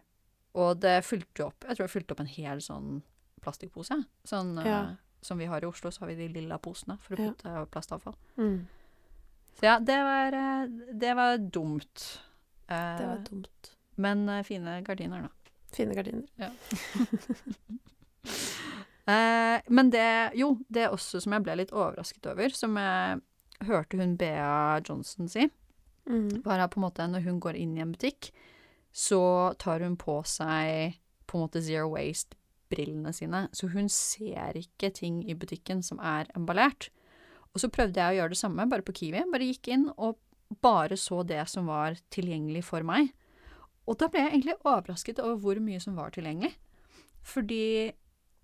[0.55, 3.01] og det fylte opp Jeg tror jeg fylte opp en hel sånn
[3.41, 4.03] plastikkpose.
[4.25, 4.81] Sånn Ja.
[4.89, 7.31] eh, som vi har i Oslo, så har vi de lilla posene for å Ja.
[7.31, 8.15] putte plastavfall.
[8.37, 8.65] Mm.
[9.59, 12.19] Så ja, det var, eh, det var dumt.
[12.67, 13.75] Eh, Det var dumt.
[13.97, 15.29] men eh, fine gardiner, da.
[15.75, 16.25] Fine gardiner.
[19.09, 23.21] Eh, men det Jo, det også som jeg ble litt overrasket over, som jeg
[23.65, 25.47] hørte hun Bea Johnson si,
[26.09, 26.43] Mm.
[26.43, 28.31] var at på en måte når hun går inn i en butikk,
[28.93, 33.47] så tar hun på seg på en måte zero waste-brillene sine.
[33.51, 36.89] Så hun ser ikke ting i butikken som er emballert.
[37.53, 39.23] Og så prøvde jeg å gjøre det samme, bare på Kiwi.
[39.31, 40.17] Bare gikk inn og
[40.61, 43.09] bare så det som var tilgjengelig for meg.
[43.89, 46.51] Og da ble jeg egentlig overrasket over hvor mye som var tilgjengelig.
[47.25, 47.91] Fordi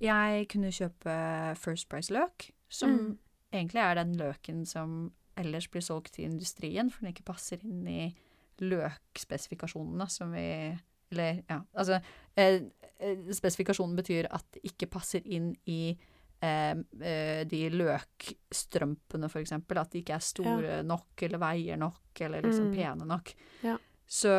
[0.02, 1.14] jeg kunne kjøpe
[1.62, 3.18] First Price-løk, som Mm.
[3.54, 7.86] egentlig er den løken som ellers blir solgt i industrien, for den ikke passer inn
[7.88, 8.16] i
[8.60, 10.78] løkspesifikasjonene som vi
[11.12, 12.00] Eller, ja, altså
[12.36, 12.64] eh,
[13.00, 15.96] eh, Spesifikasjonen betyr at det ikke passer inn i
[16.42, 19.78] eh, eh, de løkstrømpene, for eksempel.
[19.80, 22.76] At de ikke er store nok, eller veier nok, eller liksom Mm.
[22.76, 23.34] pene nok.
[23.64, 23.78] Ja.
[24.08, 24.34] Så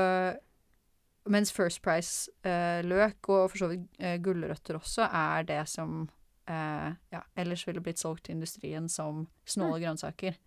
[1.32, 6.04] mens First Price-løk, og for så vidt eh, gulrøtter også, er det som
[6.48, 10.38] eh, ja, ellers ville blitt solgt til industrien som snåle grønnsaker.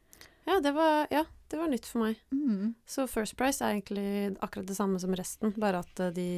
[0.49, 2.21] Ja, det var, ja, det var nytt for meg.
[2.33, 2.73] Mm.
[2.87, 6.29] Så First Price er egentlig akkurat det samme som resten, bare at eh, de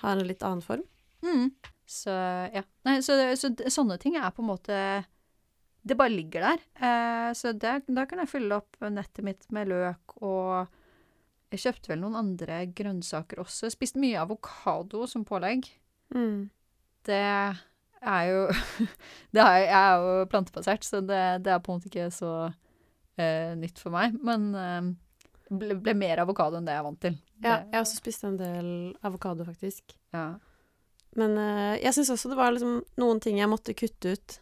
[0.00, 0.86] har en litt annen form.
[1.26, 1.50] Mm.
[1.90, 2.14] Så
[2.54, 2.62] ja.
[2.86, 4.76] Nei, så, så sånne ting er på en måte
[5.82, 6.62] Det bare ligger der.
[6.76, 10.70] Eh, så det, da kan jeg fylle opp nettet mitt med løk og
[11.50, 13.66] Jeg kjøpte vel noen andre grønnsaker også.
[13.66, 15.66] Jeg spiste mye avokado som pålegg.
[16.14, 16.48] Mm.
[17.06, 18.42] Det er jo
[19.34, 22.32] det er, Jeg er jo plantebasert, så det, det er på en måte ikke så
[22.50, 24.14] uh, nytt for meg.
[24.22, 24.92] Men uh,
[25.50, 27.18] ble, ble mer avokado enn det jeg er vant til.
[27.40, 28.70] Ja, Det- jeg har også spist en del
[29.06, 29.96] avokado, faktisk.
[30.14, 30.28] Ja.
[31.18, 34.38] Men uh, jeg syns også det var liksom noen ting jeg måtte kutte ut.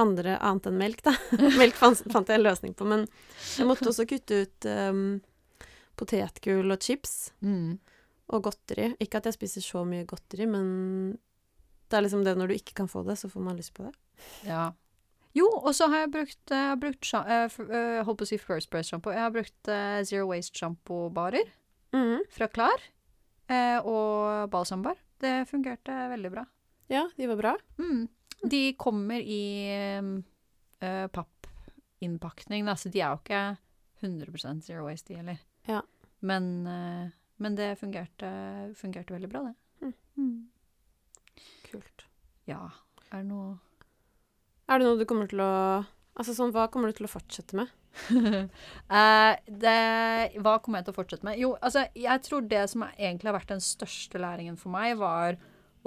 [0.00, 1.12] Andre annet enn melk, da.
[1.60, 3.02] melk fant, fant jeg en løsning på, men
[3.58, 5.02] jeg måtte også kutte ut um,
[6.02, 7.78] potetgull og chips Mm.
[8.32, 8.90] og godteri.
[9.00, 11.18] Ikke at jeg spiser så mye godteri, men
[11.88, 13.86] det er liksom det når du ikke kan få det, så får man lyst på
[13.88, 13.94] det.
[14.50, 14.70] ja.
[15.34, 18.28] Jo, og så har jeg brukt, jeg har brukt sja- eh, eh, holdt på å
[18.28, 19.08] si First Press-sjampo.
[19.14, 21.48] Jeg har brukt eh, Zero Waste-sjampobarer
[21.94, 22.18] mm.
[22.28, 22.82] fra Klar
[23.48, 24.98] eh, og balsambar.
[25.24, 26.44] Det fungerte veldig bra.
[26.92, 27.54] Ja, de var bra.
[27.78, 28.02] Mm.
[28.44, 29.40] De kommer i
[30.84, 33.42] uh, pappinnpakning, da, så de er jo ikke
[34.02, 35.40] 100% zero waste, de heller.
[35.68, 35.80] Ja.
[36.22, 37.10] Men, eh,
[37.42, 38.30] men det fungerte,
[38.78, 39.54] fungerte veldig bra, det.
[39.82, 39.94] Mm.
[40.16, 41.42] Mm.
[41.66, 42.06] Kult.
[42.46, 42.62] Ja,
[43.10, 43.58] er det noe
[44.70, 45.52] Er det noe du kommer til å
[46.12, 47.70] Altså sånn, hva kommer du til å fortsette med?
[48.92, 49.78] Eh, det,
[50.44, 51.38] hva kommer jeg til å fortsette med?
[51.40, 55.38] Jo, altså, jeg tror det som egentlig har vært den største læringen for meg, var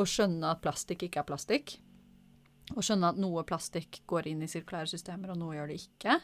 [0.01, 1.75] å skjønne at plastikk ikke er plastikk.
[2.73, 6.17] Å skjønne at noe plastikk går inn i sirkulære systemer, og noe gjør det ikke.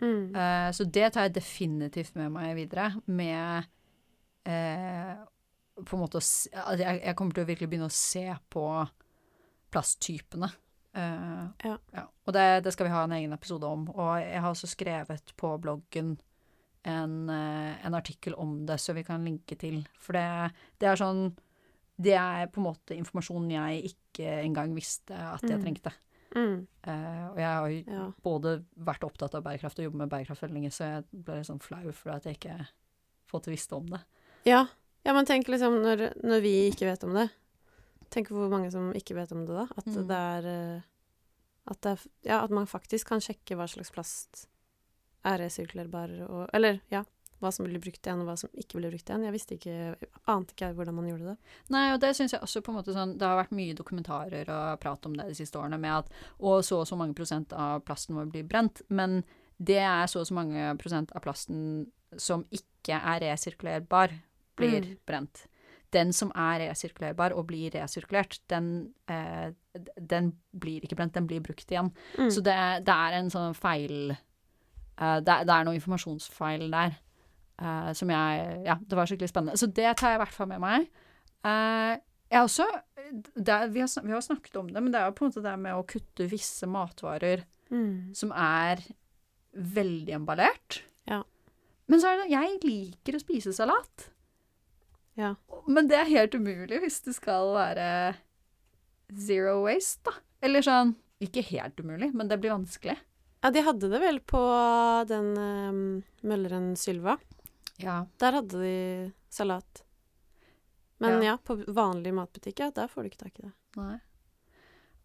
[0.00, 0.34] Mm.
[0.36, 3.66] Eh, så det tar jeg definitivt med meg videre, med
[4.48, 5.14] eh,
[5.80, 8.24] på en måte å se altså, jeg, jeg kommer til å virkelig begynne å se
[8.52, 8.64] på
[9.70, 10.50] plasttypene.
[10.94, 11.76] Eh, Ja.
[12.26, 13.86] Og det, det skal vi ha en egen episode om.
[13.94, 16.16] Og jeg har også skrevet på bloggen
[16.88, 19.82] en, en artikkel om det, så vi kan linke til.
[20.00, 21.26] For det, det er sånn
[22.00, 25.64] Det er på en måte informasjon jeg ikke engang visste at jeg Mm.
[25.66, 25.92] trengte.
[26.36, 26.66] Mm.
[26.86, 28.12] Eh, og jeg har Ja.
[28.22, 31.46] både vært opptatt av bærekraft og jobbet med bærekraft veldig lenge, så jeg ble litt
[31.48, 32.68] sånn flau for at jeg ikke
[33.26, 34.00] fått visst om det.
[34.46, 34.66] Ja.
[35.04, 37.30] ja, men tenk liksom når, når vi ikke vet om det.
[38.10, 39.66] Tenk hvor mange som ikke vet om det da.
[39.76, 40.06] At Mm.
[40.08, 40.80] det er eh,
[41.70, 44.46] at, det er, ja, at man faktisk kan sjekke hva slags plast
[45.24, 47.04] er resirkulerbar og Eller ja,
[47.40, 49.24] hva som ble brukt igjen, og hva som ikke ble brukt igjen.
[49.24, 49.76] Jeg visste ikke
[50.28, 51.36] Ante ikke hvordan man gjorde det.
[51.72, 54.48] Nei, og det syns jeg også på en måte sånn Det har vært mye dokumentarer
[54.52, 57.52] og prat om det de siste årene med at og så og så mange prosent
[57.56, 59.22] av plasten vår blir brent, men
[59.58, 64.12] det er så og så mange prosent av plasten som ikke er resirkulerbar,
[64.56, 64.96] blir Mm.
[65.06, 65.46] brent.
[65.92, 69.52] Den som er resirkulerbar og blir resirkulert, den, eh,
[69.98, 71.90] den blir ikke brent, den blir brukt igjen.
[72.18, 72.30] Mm.
[72.30, 76.96] Så det, det er en sånn feil eh, det, det er noe informasjonsfeil der.
[77.60, 79.58] Eh, som jeg Ja, det var skikkelig spennende.
[79.60, 80.88] Så det tar jeg i hvert fall med meg.
[81.44, 81.94] Uh,
[82.30, 82.66] jeg også
[83.34, 85.42] det, vi, har, vi har snakket om det, men det er jo på en måte
[85.42, 88.10] det med å kutte visse matvarer Mm.
[88.18, 88.80] som er
[89.54, 90.80] veldig emballert.
[91.06, 91.20] Ja.
[91.86, 94.08] Men så er det Jeg liker å spise salat.
[95.14, 95.36] Ja.
[95.70, 98.16] Men det er helt umulig hvis det skal være
[99.14, 100.16] zero waste, da.
[100.42, 102.96] Eller sånn Ikke helt umulig, men det blir vanskelig.
[103.42, 104.40] ja, de hadde det vel på
[105.08, 105.80] den um,
[106.26, 107.18] Mølleren Sylva.
[107.82, 107.98] Ja.
[108.20, 109.82] Der hadde de salat.
[111.00, 111.32] Men Ja.
[111.32, 113.52] ja, på vanlig matbutikk, ja, der får du ikke tak i det.
[113.76, 113.98] Nei.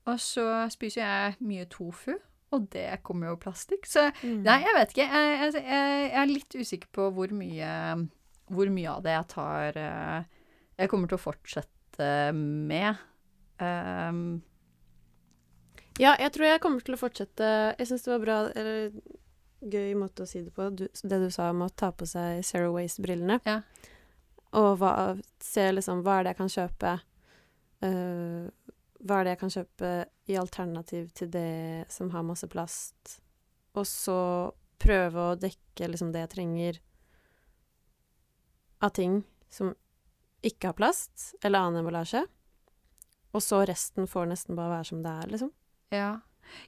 [0.08, 2.14] Og så spiser jeg mye tofu,
[2.54, 3.86] og det kommer jo plastikk.
[3.90, 4.44] Så Mm.
[4.44, 5.08] nei, jeg vet ikke.
[5.08, 8.10] Jeg, jeg, jeg jeg er litt usikker på hvor mye,
[8.52, 10.24] hvor mye av det jeg tar eh,
[10.78, 12.98] Jeg kommer til å fortsette med.
[13.60, 14.42] Um,
[15.98, 18.92] Ja, jeg tror jeg kommer til å fortsette Jeg syns det var bra eller
[19.62, 22.44] gøy måte å si det på, du, det du sa om å ta på seg
[22.46, 23.40] Zero Waste-brillene.
[23.48, 23.62] Ja.
[24.56, 26.98] Og hva, se liksom hva er det jeg kan kjøpe
[27.84, 28.48] Uh,
[29.06, 29.90] Hva er det jeg kan kjøpe
[30.32, 33.18] i alternativ til det som har masse plast?
[33.76, 34.20] Og så
[34.82, 36.80] prøve å dekke liksom det jeg trenger
[38.82, 39.20] av ting
[39.52, 39.74] som
[40.46, 42.24] ikke har plast, eller annen emballasje.
[43.36, 45.52] Og så resten får nesten bare være som det er, liksom.
[45.94, 46.10] ja.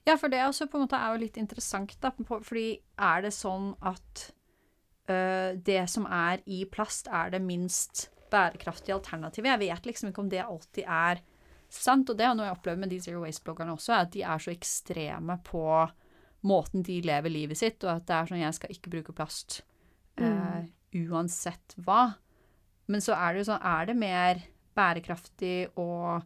[0.08, 2.12] Ja, for det også på en måte er jo litt interessant, da.
[2.12, 2.68] Fordi
[2.98, 4.28] er det sånn at
[5.12, 9.54] øh, det som er i plast, er det minst bærekraftige alternativet?
[9.54, 11.24] Jeg vet liksom ikke om det alltid er
[11.70, 12.10] sant.
[12.10, 14.44] Og det er noe jeg opplever med de Zero Waste-bloggerne også, er at de er
[14.44, 15.66] så ekstreme på
[16.48, 19.62] måten de lever livet sitt, og at det er sånn jeg skal ikke bruke plast
[20.22, 22.14] eh, uansett hva.
[22.88, 24.44] Men så er det jo sånn, er det mer
[24.78, 26.20] bærekraftig å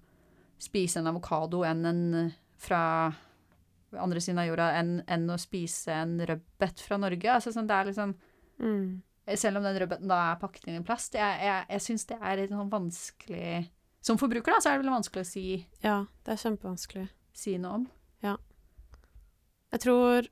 [0.61, 2.03] spise en avokado enn en
[2.61, 2.83] fra
[3.99, 7.31] andre siden av jorda enn, enn å spise en rødbet fra Norge?
[7.33, 8.15] Altså sånn, det er liksom
[8.61, 9.01] Mm.
[9.35, 11.13] Selv om den rødbeten da er pakket inn i plast.
[11.13, 13.69] Jeg, jeg, jeg syns det er litt sånn vanskelig
[14.01, 17.07] Som forbruker, da, så er det vel vanskelig å si, Ja, det er kjempevanskelig.
[17.33, 17.87] si noe om.
[19.71, 20.27] Jeg tror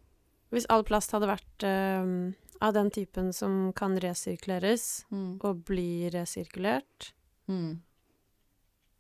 [0.52, 5.40] hvis all plast hadde vært ehm, av den typen som kan resirkuleres Mm.
[5.44, 7.14] og bli resirkulert,
[7.48, 7.80] Mm.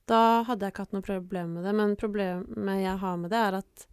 [0.07, 1.73] da hadde jeg ikke hatt noe problem med det.
[1.75, 3.85] Men problemet jeg har med det, er at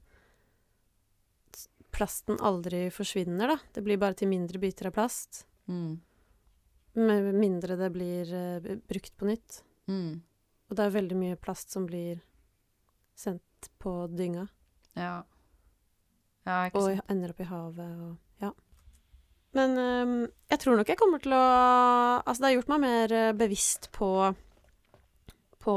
[1.97, 3.59] plasten aldri forsvinner, da.
[3.74, 5.44] Det blir bare til mindre biter av plast.
[5.66, 5.97] Mm.
[6.97, 9.62] Med mindre det blir uh, brukt på nytt.
[9.90, 10.20] Mm.
[10.66, 12.20] Og det er veldig mye plast som blir
[13.16, 14.47] sendt på dynga,
[14.97, 15.24] Ja.
[16.47, 17.09] Ja, og sant.
[17.11, 18.53] ender opp i havet og Ja.
[19.57, 20.12] Men um,
[20.51, 21.40] jeg tror nok jeg kommer til å
[22.20, 24.11] Altså, det har gjort meg mer eh, bevisst på
[25.66, 25.74] på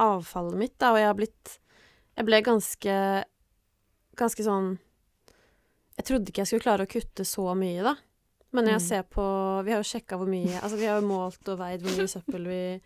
[0.00, 1.58] avfallet mitt, da, og jeg har blitt
[2.16, 2.94] Jeg ble ganske
[4.16, 4.78] Ganske sånn
[5.98, 7.94] Jeg trodde ikke jeg skulle klare å kutte så mye, da.
[8.54, 8.88] Men når jeg Mm.
[8.88, 9.24] ser på
[9.64, 12.06] Vi har jo sjekka hvor mye Altså, vi har jo målt og veid hvor mye
[12.10, 12.80] søppel vi,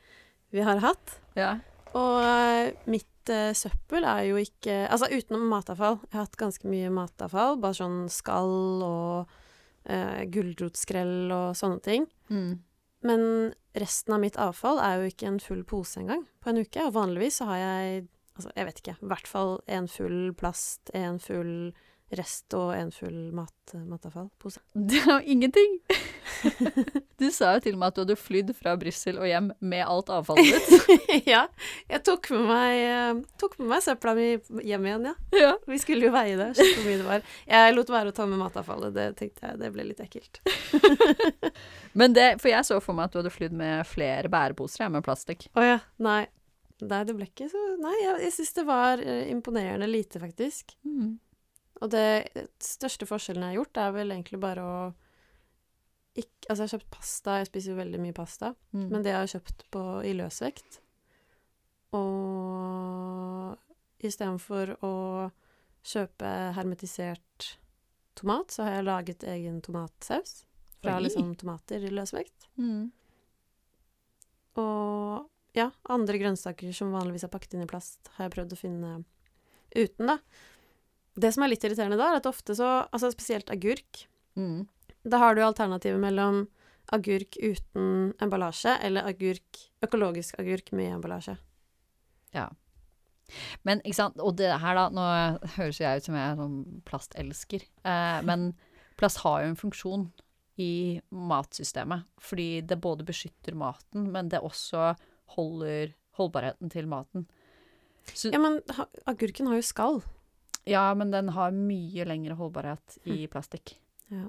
[0.53, 1.19] vi har hatt.
[1.37, 1.59] Ja.
[1.95, 5.99] Og eh, mitt uh, søppel er jo ikke Altså utenom matavfall.
[6.09, 7.59] Jeg har hatt ganske mye matavfall.
[7.61, 9.29] Bare sånn skall og
[9.89, 12.07] uh, gulrotskrell og sånne ting.
[12.31, 12.61] Mm.
[13.05, 16.81] Men resten av mitt avfall er jo ikke en full pose engang på en uke.
[16.89, 20.91] Og vanligvis så har jeg altså jeg vet ikke, i hvert fall en full plast,
[20.95, 21.73] en full
[22.17, 24.63] rest og en full mat, matavfallpose.
[24.89, 25.79] Det er jo ingenting!
[27.19, 30.13] Du sa jo til med at du hadde flydd fra Brussel og hjem med alt
[30.15, 31.03] avfallet ditt.
[31.33, 31.43] ja,
[31.91, 34.29] jeg tok med meg, eh, tok med meg søpla mi
[34.65, 35.15] hjem igjen, ja.
[35.37, 35.53] ja.
[35.69, 37.29] Vi skulle jo veie det, sjekke hvor mye det var.
[37.51, 40.43] Jeg lot være å ta med matavfallet, det tenkte jeg, det ble litt ekkelt.
[41.99, 44.95] Men det, for jeg så for meg at du hadde flydd med flere bæreposer jeg,
[44.95, 45.49] med plastikk.
[45.59, 46.23] Å ja, nei.
[46.79, 50.77] Nei, det ble ikke så Nei, jeg, jeg syns det var eh, imponerende lite, faktisk.
[50.87, 51.17] Mm.
[51.83, 54.79] Og det største forskjellen jeg har gjort, er vel egentlig bare å
[56.19, 58.89] ikke Altså, jeg har kjøpt pasta, jeg spiser jo veldig mye pasta, Mm.
[58.91, 60.81] men det jeg har kjøpt på, i løsvekt
[61.95, 63.57] Og
[64.03, 64.93] istedenfor å
[65.89, 67.53] kjøpe hermetisert
[68.19, 70.45] tomat, så har jeg laget egen tomatsaus
[70.83, 71.05] fra Oi.
[71.07, 72.49] liksom tomater i løsvekt.
[72.59, 72.91] Mm.
[74.59, 78.59] Og ja, andre grønnsaker som vanligvis er pakket inn i plast, har jeg prøvd å
[78.61, 78.93] finne
[79.75, 80.19] uten, da.
[81.19, 84.07] Det som er litt irriterende da, er at ofte så Altså spesielt agurk.
[84.39, 84.69] Mm.
[85.09, 86.47] Da har du alternativet mellom
[86.95, 91.37] agurk uten emballasje eller agurk, økologisk agurk med emballasje.
[92.33, 92.49] Ja.
[93.69, 95.05] Men ikke sant, og det her da, nå
[95.59, 96.57] høres jeg ut som jeg er sånn
[96.89, 98.51] plastelsker, eh, men
[99.01, 100.09] plast har jo en funksjon
[100.59, 104.95] i matsystemet, fordi det både beskytter maten, men det også
[105.37, 107.29] holder holdbarheten til maten.
[108.11, 108.63] Så, Ja, men
[109.07, 110.01] agurken har jo skall.
[110.69, 113.75] Ja, men den har mye lengre holdbarhet i plastikk.
[114.13, 114.27] Ja.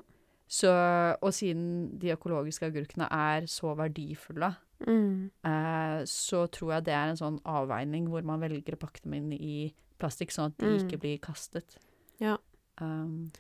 [0.49, 0.71] Så,
[1.21, 5.29] og siden de økologiske agurkene er så verdifulle, Mm.
[5.43, 9.13] eh, så tror jeg det er en sånn avveining hvor man velger å pakke dem
[9.17, 10.77] inn i plastikk, sånn at de Mm.
[10.87, 11.75] ikke blir kastet.
[12.19, 12.37] Ja.
[12.79, 13.31] Um,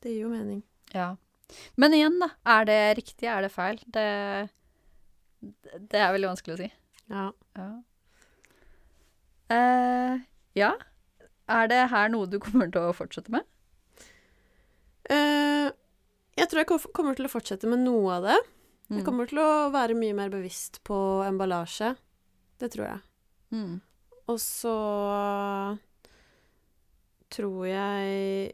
[0.00, 0.62] Det gir jo mening.
[0.94, 1.16] ja.
[1.76, 2.28] Men igjen, da.
[2.46, 3.76] Er det riktig, er det feil?
[3.90, 4.48] Det,
[5.90, 6.72] det er veldig vanskelig å si.
[7.10, 7.32] Ja.
[7.56, 7.82] Ja.
[9.50, 10.20] Eh,
[10.54, 10.72] ja.
[11.50, 13.46] Er det her noe du kommer til å fortsette med?
[15.10, 15.72] Uh,
[16.38, 18.38] jeg tror jeg kommer til å fortsette med noe av det.
[18.88, 18.98] Mm.
[18.98, 21.94] Jeg kommer til å være mye mer bevisst på emballasje.
[22.60, 23.02] Det tror jeg.
[23.52, 23.80] Mm.
[24.30, 24.76] Og så
[27.32, 28.52] tror jeg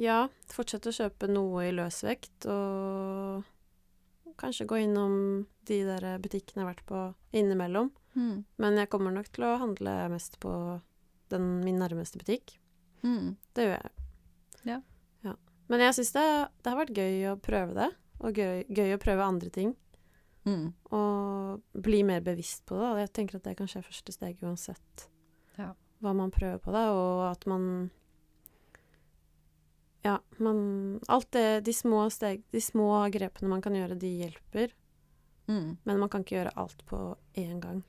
[0.00, 3.42] Ja, fortsette å kjøpe noe i løsvekt, og
[4.40, 5.16] kanskje gå innom
[5.68, 7.00] de der butikkene jeg har vært på
[7.36, 7.90] innimellom.
[8.14, 8.46] Mm.
[8.62, 10.52] Men jeg kommer nok til å handle mest på
[11.32, 12.56] den, min nærmeste butikk.
[13.04, 13.36] Mm.
[13.56, 13.92] Det gjør jeg.
[14.68, 14.78] Ja.
[15.24, 15.34] ja.
[15.72, 16.26] Men jeg syns det,
[16.60, 19.74] det har vært gøy å prøve det, og gøy, gøy å prøve andre ting.
[20.48, 20.72] Mm.
[20.96, 22.88] Og bli mer bevisst på det.
[22.88, 25.08] Og jeg tenker at det kanskje skje første steg uansett
[25.58, 25.74] Ja.
[26.00, 27.90] hva man prøver på det, og at man
[30.02, 34.72] Ja, man Alt det De små steg De små grepene man kan gjøre, de hjelper.
[35.46, 35.76] Mm.
[35.84, 37.82] Men man kan ikke gjøre alt på én gang.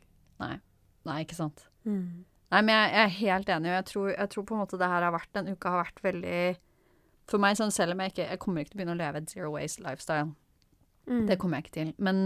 [1.05, 1.67] Nei, ikke sant.
[1.85, 2.25] Mm.
[2.51, 4.77] Nei, men jeg, jeg er helt enig, og jeg tror, jeg tror på en måte
[4.81, 6.39] det her har vært Den uka har vært veldig
[7.31, 9.21] For meg, sånn selv om jeg ikke Jeg kommer ikke til å begynne å leve
[9.21, 10.33] et zero waste lifestyle.
[11.07, 11.25] Mm.
[11.29, 11.93] Det kommer jeg ikke til.
[12.03, 12.19] Men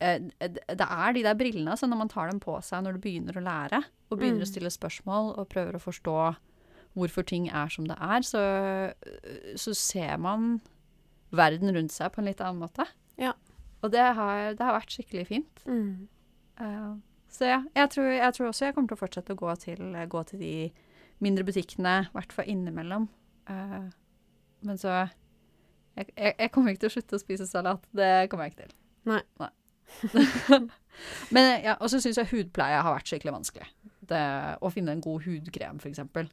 [0.00, 0.16] eh,
[0.48, 3.36] det er de der brillene, altså når man tar dem på seg når du begynner
[3.36, 4.46] å lære, og begynner Mm.
[4.48, 6.16] å stille spørsmål og prøver å forstå
[6.98, 8.40] hvorfor ting er som det er, så,
[9.60, 10.56] så ser man
[11.30, 12.88] verden rundt seg på en litt annen måte.
[13.20, 13.34] Ja.
[13.84, 15.62] Og det har, det har vært skikkelig fint.
[15.70, 16.08] Mm.
[16.58, 16.90] Eh,
[17.30, 19.96] så ja, jeg tror, jeg tror også jeg kommer til å fortsette å gå til,
[20.10, 20.54] gå til de
[21.22, 23.06] mindre butikkene, i hvert fall innimellom.
[23.50, 23.86] Uh,
[24.66, 24.92] men så
[25.96, 27.84] jeg, jeg, jeg kommer ikke til å slutte å spise salat.
[27.96, 28.76] Det kommer jeg ikke til.
[29.10, 29.22] Nei.
[31.34, 33.70] men ja, Og så syns jeg hudpleie har vært skikkelig vanskelig.
[34.10, 34.22] Det,
[34.62, 36.30] å finne en god hudkrem, eksempel.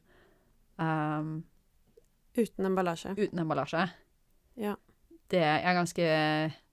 [0.78, 1.40] Um,
[2.38, 3.14] Uten emballasje.
[3.18, 3.88] uten emballasje.
[4.58, 4.76] Ja.
[5.30, 6.04] Det er ganske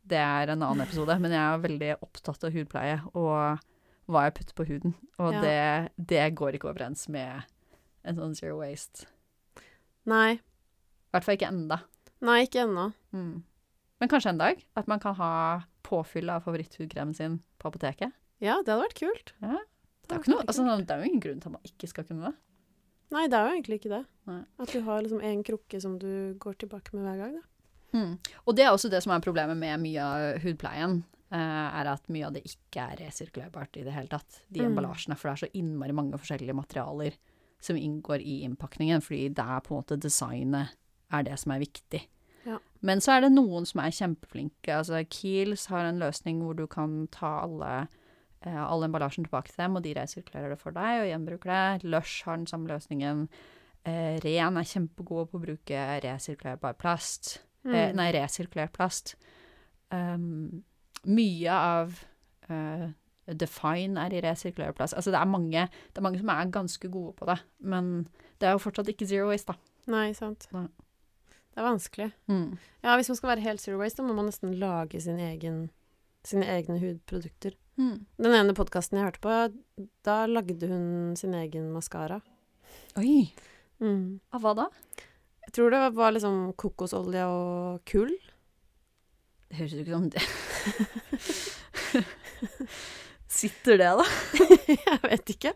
[0.06, 3.64] Det er en annen episode, men jeg er veldig opptatt av hudpleie og
[4.12, 4.96] hva jeg putter på huden.
[5.20, 5.42] Og Ja.
[5.42, 7.44] det, det går ikke overens med
[8.06, 9.08] en sånn zero waste.
[10.06, 10.36] Nei.
[10.38, 11.80] I hvert fall ikke enda.
[12.26, 12.92] Nei, ikke ennå.
[13.16, 13.44] Mm.
[14.00, 15.32] Men kanskje en dag at man kan ha
[15.86, 18.14] påfyll av favoritthudkremen sin på apoteket.
[18.44, 19.34] Ja, det hadde vært kult.
[19.40, 22.30] Det er, noe, altså, det er jo ingen grunn til at man ikke skal kunne
[22.30, 22.36] det.
[23.16, 24.04] Nei, det er jo egentlig ikke det.
[24.30, 24.42] Nei.
[24.62, 27.36] At du har liksom en krukke som du går tilbake med hver gang.
[27.40, 27.44] Da.
[27.96, 28.14] Mm.
[28.46, 31.04] Og det er også det som er problemet med mye av hudpleien.
[31.32, 31.38] Eh,
[31.82, 34.42] er at mye av det ikke er resirkulerbart i det hele tatt.
[34.52, 34.72] De Mm.
[34.76, 35.18] emballasjene.
[35.18, 37.14] For det er så innmari mange forskjellige materialer
[37.60, 39.02] som inngår i innpakningen.
[39.02, 40.70] Fordi det er på en måte designet
[41.12, 42.08] er det som er viktig.
[42.46, 42.60] Ja.
[42.82, 44.70] Men så er det noen som er kjempeflinke.
[44.70, 47.88] Altså Kiehl's har en løsning hvor du kan ta alle
[48.46, 51.50] eh, all emballasjen tilbake til dem, og de resirkulerer det for deg og gjenbruker
[51.82, 51.84] det.
[51.90, 53.28] Lush har den samme løsningen.
[53.84, 57.40] Eh, Ren er kjempegode på å bruke resirkulerbar plast.
[57.66, 57.96] Eh, Mm.
[57.96, 59.16] nei, resirkulert plast.
[59.92, 60.64] Um,
[61.06, 61.98] mye av
[62.50, 62.88] uh,
[63.26, 64.94] Define er i resirkulær plast.
[64.94, 68.08] Altså det er, mange, det er mange som er ganske gode på det, men
[68.40, 69.74] det er jo fortsatt ikke zero waste, da.
[69.92, 70.46] Nei, sant.
[70.54, 70.68] Nei.
[71.56, 72.10] Det er vanskelig.
[72.30, 72.58] Mm.
[72.84, 75.70] Ja, hvis man skal være helt zero waste, da må man nesten lage sin egen,
[76.28, 77.56] sine egne hudprodukter.
[77.80, 78.06] Mm.
[78.22, 79.36] Den ene podkasten jeg hørte på,
[80.06, 82.20] da lagde hun sin egen maskara.
[83.00, 83.32] Oi!
[83.82, 84.22] Mm.
[84.36, 84.70] Av hva da?
[85.46, 88.14] Jeg tror det var liksom kokosolje og kull.
[89.50, 90.24] Det høres jo ikke som det.
[93.36, 94.06] Sitter det, da?
[94.72, 95.52] jeg vet ikke.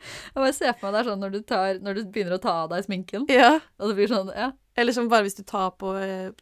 [0.00, 2.42] Jeg bare ser for meg det er sånn når du, tar, når du begynner å
[2.42, 3.52] ta av deg sminken, Ja.
[3.80, 4.48] og det blir sånn, ja.
[4.78, 5.88] Eller som bare hvis du tar på,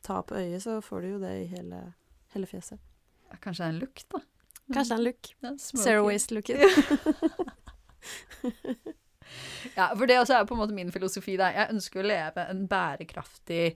[0.04, 1.78] tar på øyet, så får du jo det i hele,
[2.34, 2.78] hele fjeset.
[3.42, 4.18] Kanskje det er en look, da.
[4.76, 5.22] Kanskje det er en look.
[5.42, 5.50] Ja.
[5.84, 6.58] Zero waste-looken.
[9.76, 11.34] Ja, for det også er på en måte min filosofi.
[11.38, 11.50] Da.
[11.52, 13.74] Jeg ønsker å leve en bærekraftig,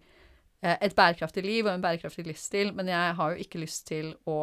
[0.63, 4.37] et bærekraftig liv og en bærekraftig livsstil, men jeg har jo ikke lyst til å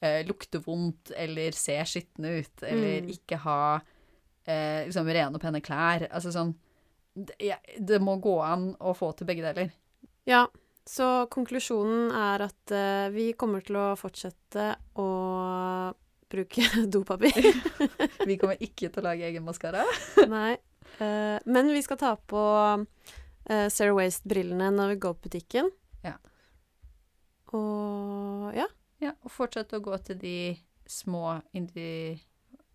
[0.00, 3.10] eh, lukte vondt eller se skitne ut, eller Mm.
[3.12, 3.58] ikke ha
[4.46, 6.06] eh, liksom rene og pene klær.
[6.10, 6.54] Altså sånn
[7.14, 9.70] det, ja, det må gå an å få til begge deler.
[10.30, 10.46] Ja,
[10.86, 15.08] så konklusjonen er at eh, vi kommer til å fortsette å
[16.30, 16.62] bruke
[16.94, 17.34] dopapir.
[18.30, 19.82] Vi kommer ikke til å lage egen maskara.
[20.30, 20.52] Nei.
[21.02, 22.42] Eh, men vi skal ta på
[23.50, 25.70] eh, Zero Waste-brillene når vi går på butikken.
[26.06, 26.16] Ja.
[27.56, 28.68] Og ja.
[29.00, 30.38] Ja, og fortsette å gå til de
[30.90, 32.18] små indi...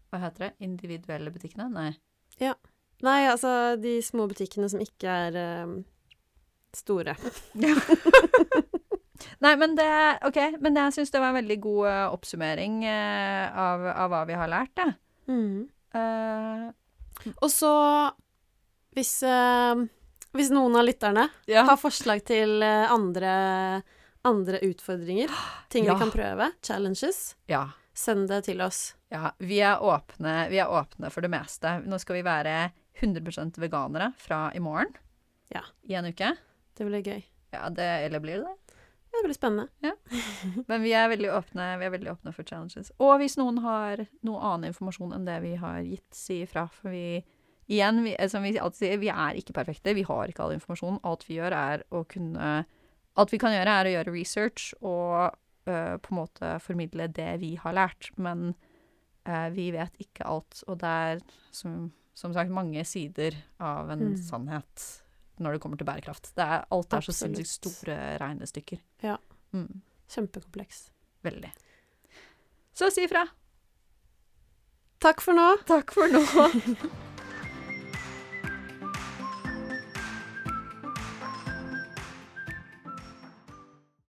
[0.09, 0.53] Hva heter det?
[0.65, 1.67] Individuelle butikkene?
[1.69, 1.91] Nei.
[2.41, 2.55] Ja.
[3.05, 5.76] Nei, altså de små butikkene som ikke er eh,
[6.76, 7.15] store.
[9.43, 9.88] Nei, men det
[10.28, 10.39] OK.
[10.63, 14.38] Men jeg syns det var en veldig god uh, oppsummering uh, av, av hva vi
[14.39, 14.88] har lært, da.
[15.32, 15.65] Mm.
[15.95, 17.71] Uh, Og så,
[18.97, 19.13] hvis,
[20.36, 21.66] hvis noen av lytterne ja.
[21.68, 23.34] har forslag til eh, andre,
[24.28, 25.32] andre utfordringer,
[25.74, 25.96] ting Ja.
[25.96, 27.70] vi kan prøve, challenges, ja.
[27.94, 28.96] send det til oss.
[29.14, 29.32] Ja.
[29.40, 31.80] Vi er, åpne, vi er åpne for det meste.
[31.86, 32.58] Nå skal vi være
[33.00, 34.94] 100 veganere fra i morgen.
[35.54, 35.64] Ja.
[35.84, 36.36] I en uke.
[36.76, 37.24] Det blir gøy.
[37.56, 38.76] Ja, det, eller blir det det?
[39.16, 39.68] Det blir spennende.
[40.68, 42.92] Men vi er åpne Vi er veldig åpne for challenges.
[43.00, 46.68] Og hvis noen har noe annen informasjon enn det vi har gitt, si ifra.
[46.68, 47.24] For vi
[47.68, 49.95] Igjen, vi, eh, som vi alltid sier, vi er ikke perfekte.
[49.97, 50.99] Vi har ikke all informasjon.
[51.03, 52.66] Alt vi gjør, er å kunne
[53.16, 55.38] Alt vi kan gjøre, er å gjøre research og
[55.72, 58.09] øh, på en måte formidle det vi har lært.
[58.20, 58.49] Men
[59.24, 60.59] øh, vi vet ikke alt.
[60.68, 61.22] Og det er,
[61.55, 64.18] som, som sagt, mange sider av en Mm.
[64.20, 64.89] sannhet
[65.39, 66.34] når det kommer til bærekraft.
[66.36, 68.84] Det er, alt er så sinnssykt store regnestykker.
[69.07, 69.16] Ja.
[69.55, 69.80] Mm.
[70.11, 70.89] Kjempekompleks.
[71.24, 71.53] Veldig.
[72.76, 73.24] Så si ifra.
[74.99, 75.53] Takk for nå.
[75.72, 76.24] Takk for nå.